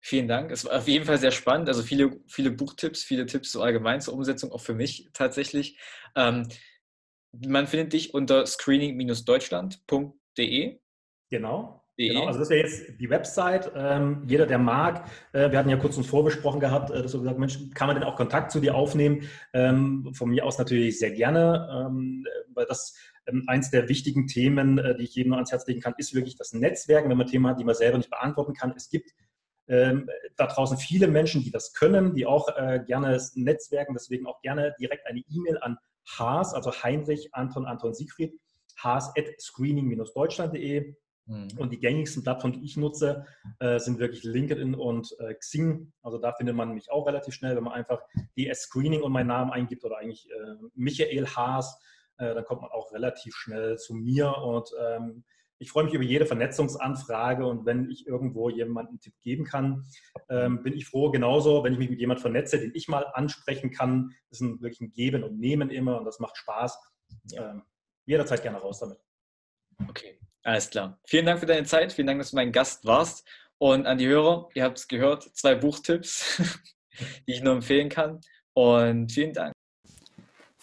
Vielen 0.00 0.26
Dank. 0.26 0.50
Es 0.50 0.64
war 0.64 0.78
auf 0.78 0.88
jeden 0.88 1.04
Fall 1.04 1.18
sehr 1.18 1.30
spannend. 1.30 1.68
Also 1.68 1.84
viele, 1.84 2.20
viele 2.26 2.50
Buchtipps, 2.50 3.04
viele 3.04 3.26
Tipps 3.26 3.52
so 3.52 3.62
allgemein 3.62 4.00
zur 4.00 4.14
Umsetzung, 4.14 4.50
auch 4.50 4.60
für 4.60 4.74
mich 4.74 5.08
tatsächlich. 5.12 5.78
Ähm, 6.16 6.48
man 7.32 7.68
findet 7.68 7.92
dich 7.92 8.12
unter 8.12 8.44
screening-deutschland.de. 8.44 10.80
Genau. 11.30 11.81
Genau, 11.96 12.26
also 12.26 12.38
das 12.38 12.48
wäre 12.48 12.62
jetzt 12.62 12.98
die 12.98 13.10
Website. 13.10 13.70
Ähm, 13.76 14.22
jeder, 14.26 14.46
der 14.46 14.58
mag, 14.58 15.04
äh, 15.32 15.50
wir 15.50 15.58
hatten 15.58 15.68
ja 15.68 15.76
kurz 15.76 15.96
uns 15.98 16.06
vorbesprochen 16.06 16.58
gehabt, 16.58 16.90
äh, 16.90 17.02
dass 17.02 17.12
wir 17.12 17.20
gesagt 17.20 17.38
Mensch, 17.38 17.58
kann 17.74 17.86
man 17.86 17.96
denn 17.96 18.04
auch 18.04 18.16
Kontakt 18.16 18.50
zu 18.50 18.60
dir 18.60 18.74
aufnehmen? 18.74 19.28
Ähm, 19.52 20.10
von 20.14 20.30
mir 20.30 20.46
aus 20.46 20.58
natürlich 20.58 20.98
sehr 20.98 21.10
gerne, 21.10 21.86
ähm, 21.86 22.26
weil 22.54 22.64
das 22.66 22.94
ähm, 23.26 23.44
eins 23.46 23.70
der 23.70 23.88
wichtigen 23.88 24.26
Themen, 24.26 24.78
äh, 24.78 24.96
die 24.96 25.04
ich 25.04 25.14
jedem 25.14 25.30
nur 25.30 25.38
ans 25.38 25.52
Herz 25.52 25.66
legen 25.66 25.80
kann, 25.80 25.94
ist 25.98 26.14
wirklich 26.14 26.36
das 26.36 26.54
Netzwerken, 26.54 27.10
wenn 27.10 27.18
man 27.18 27.26
Themen 27.26 27.46
hat, 27.46 27.60
die 27.60 27.64
man 27.64 27.74
selber 27.74 27.98
nicht 27.98 28.10
beantworten 28.10 28.54
kann. 28.54 28.72
Es 28.74 28.88
gibt 28.88 29.10
ähm, 29.68 30.08
da 30.36 30.46
draußen 30.46 30.76
viele 30.76 31.08
Menschen, 31.08 31.42
die 31.42 31.50
das 31.50 31.72
können, 31.72 32.14
die 32.14 32.26
auch 32.26 32.48
äh, 32.56 32.80
gerne 32.86 33.20
netzwerken, 33.34 33.94
deswegen 33.94 34.26
auch 34.26 34.40
gerne 34.40 34.74
direkt 34.80 35.06
eine 35.06 35.20
E-Mail 35.30 35.58
an 35.58 35.76
Haas, 36.06 36.52
also 36.52 36.72
Heinrich 36.72 37.32
Anton 37.32 37.64
Anton 37.64 37.94
Siegfried, 37.94 38.32
haas 38.76 39.12
at 39.16 39.26
screening-deutschland.de. 39.40 40.96
Mhm. 41.26 41.48
Und 41.56 41.70
die 41.72 41.78
gängigsten 41.78 42.22
Plattformen, 42.22 42.54
die 42.54 42.64
ich 42.64 42.76
nutze, 42.76 43.26
äh, 43.60 43.78
sind 43.78 43.98
wirklich 43.98 44.24
LinkedIn 44.24 44.74
und 44.74 45.14
äh, 45.20 45.34
Xing. 45.34 45.92
Also 46.02 46.18
da 46.18 46.32
findet 46.32 46.56
man 46.56 46.74
mich 46.74 46.90
auch 46.90 47.06
relativ 47.06 47.34
schnell, 47.34 47.56
wenn 47.56 47.64
man 47.64 47.74
einfach 47.74 48.02
DS 48.36 48.62
Screening 48.62 49.02
und 49.02 49.12
meinen 49.12 49.28
Namen 49.28 49.50
eingibt 49.50 49.84
oder 49.84 49.98
eigentlich 49.98 50.28
äh, 50.30 50.54
Michael 50.74 51.26
Haas, 51.26 51.78
äh, 52.18 52.34
dann 52.34 52.44
kommt 52.44 52.62
man 52.62 52.70
auch 52.70 52.92
relativ 52.92 53.34
schnell 53.34 53.78
zu 53.78 53.94
mir 53.94 54.36
und 54.38 54.70
ähm, 54.80 55.24
ich 55.62 55.70
freue 55.70 55.84
mich 55.84 55.94
über 55.94 56.02
jede 56.02 56.26
Vernetzungsanfrage 56.26 57.46
und 57.46 57.64
wenn 57.64 57.88
ich 57.88 58.04
irgendwo 58.04 58.50
jemandem 58.50 58.94
einen 58.94 59.00
Tipp 59.00 59.14
geben 59.20 59.44
kann, 59.44 59.84
ähm, 60.28 60.64
bin 60.64 60.74
ich 60.74 60.86
froh. 60.86 61.12
Genauso, 61.12 61.62
wenn 61.62 61.72
ich 61.72 61.78
mich 61.78 61.88
mit 61.88 62.00
jemandem 62.00 62.22
vernetze, 62.22 62.58
den 62.58 62.72
ich 62.74 62.88
mal 62.88 63.06
ansprechen 63.14 63.70
kann, 63.70 64.10
ist 64.30 64.40
ein 64.40 64.60
wirklich 64.60 64.80
ein 64.80 64.92
Geben 64.92 65.22
und 65.22 65.38
Nehmen 65.38 65.70
immer 65.70 65.98
und 65.98 66.04
das 66.04 66.18
macht 66.18 66.36
Spaß. 66.36 66.76
Ähm, 67.34 67.62
jederzeit 68.06 68.42
gerne 68.42 68.58
raus 68.58 68.80
damit. 68.80 68.98
Okay, 69.88 70.18
alles 70.42 70.70
klar. 70.70 70.98
Vielen 71.04 71.26
Dank 71.26 71.40
für 71.40 71.46
deine 71.46 71.66
Zeit. 71.66 71.92
Vielen 71.92 72.06
Dank, 72.06 72.20
dass 72.20 72.30
du 72.30 72.36
mein 72.36 72.52
Gast 72.52 72.84
warst. 72.84 73.26
Und 73.58 73.86
an 73.86 73.98
die 73.98 74.08
Hörer, 74.08 74.48
ihr 74.54 74.64
habt 74.64 74.78
es 74.78 74.88
gehört, 74.88 75.22
zwei 75.36 75.54
Buchtipps, 75.54 76.42
die 77.28 77.32
ich 77.32 77.42
nur 77.42 77.54
empfehlen 77.54 77.88
kann. 77.88 78.20
Und 78.54 79.12
vielen 79.12 79.32
Dank. 79.32 79.52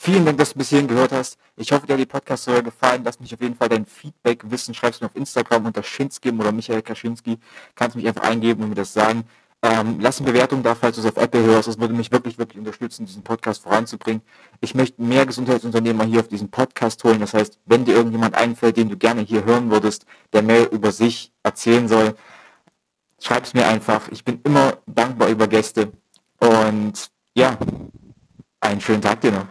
Vielen 0.01 0.25
Dank, 0.25 0.37
dass 0.37 0.53
du 0.53 0.59
bis 0.59 0.69
hierhin 0.69 0.87
gehört 0.87 1.11
hast. 1.11 1.37
Ich 1.57 1.71
hoffe, 1.71 1.85
dir 1.85 1.93
hat 1.93 1.99
die 1.99 2.05
Podcast-Folge 2.05 2.63
gefallen. 2.63 3.01
Lass 3.03 3.19
mich 3.19 3.33
auf 3.33 3.41
jeden 3.41 3.55
Fall 3.55 3.67
dein 3.67 3.85
Feedback 3.85 4.49
wissen. 4.49 4.73
Schreibst 4.73 5.01
mir 5.01 5.07
auf 5.07 5.15
Instagram 5.15 5.65
unter 5.65 5.83
Schinsky 5.83 6.31
oder 6.31 6.53
Michael 6.53 6.81
Kaczynski. 6.81 7.37
Kannst 7.75 7.97
mich 7.97 8.07
einfach 8.07 8.23
eingeben 8.23 8.63
und 8.63 8.69
mir 8.69 8.75
das 8.75 8.93
sagen. 8.93 9.25
Ähm, 9.61 9.99
lass 9.99 10.19
eine 10.19 10.31
Bewertung 10.31 10.63
da, 10.63 10.73
falls 10.73 10.95
du 10.95 11.01
es 11.01 11.07
auf 11.07 11.21
Apple 11.21 11.43
hörst. 11.43 11.67
Das 11.67 11.79
würde 11.79 11.93
mich 11.93 12.11
wirklich, 12.11 12.37
wirklich 12.37 12.57
unterstützen, 12.59 13.05
diesen 13.05 13.23
Podcast 13.23 13.63
voranzubringen. 13.63 14.21
Ich 14.61 14.73
möchte 14.73 15.01
mehr 15.01 15.25
Gesundheitsunternehmer 15.25 16.05
hier 16.05 16.21
auf 16.21 16.29
diesen 16.29 16.49
Podcast 16.49 17.03
holen. 17.03 17.19
Das 17.19 17.33
heißt, 17.33 17.59
wenn 17.65 17.83
dir 17.83 17.95
irgendjemand 17.95 18.35
einfällt, 18.35 18.77
den 18.77 18.89
du 18.89 18.97
gerne 18.97 19.21
hier 19.21 19.43
hören 19.43 19.69
würdest, 19.69 20.05
der 20.31 20.43
mehr 20.43 20.71
über 20.71 20.93
sich 20.93 21.33
erzählen 21.43 21.89
soll, 21.89 22.15
schreib 23.21 23.43
es 23.43 23.53
mir 23.53 23.67
einfach. 23.67 24.07
Ich 24.11 24.23
bin 24.23 24.39
immer 24.45 24.77
dankbar 24.85 25.27
über 25.27 25.47
Gäste. 25.47 25.91
Und 26.39 27.09
ja, 27.33 27.57
einen 28.61 28.79
schönen 28.79 29.01
Tag 29.01 29.19
dir 29.21 29.31
noch. 29.31 29.47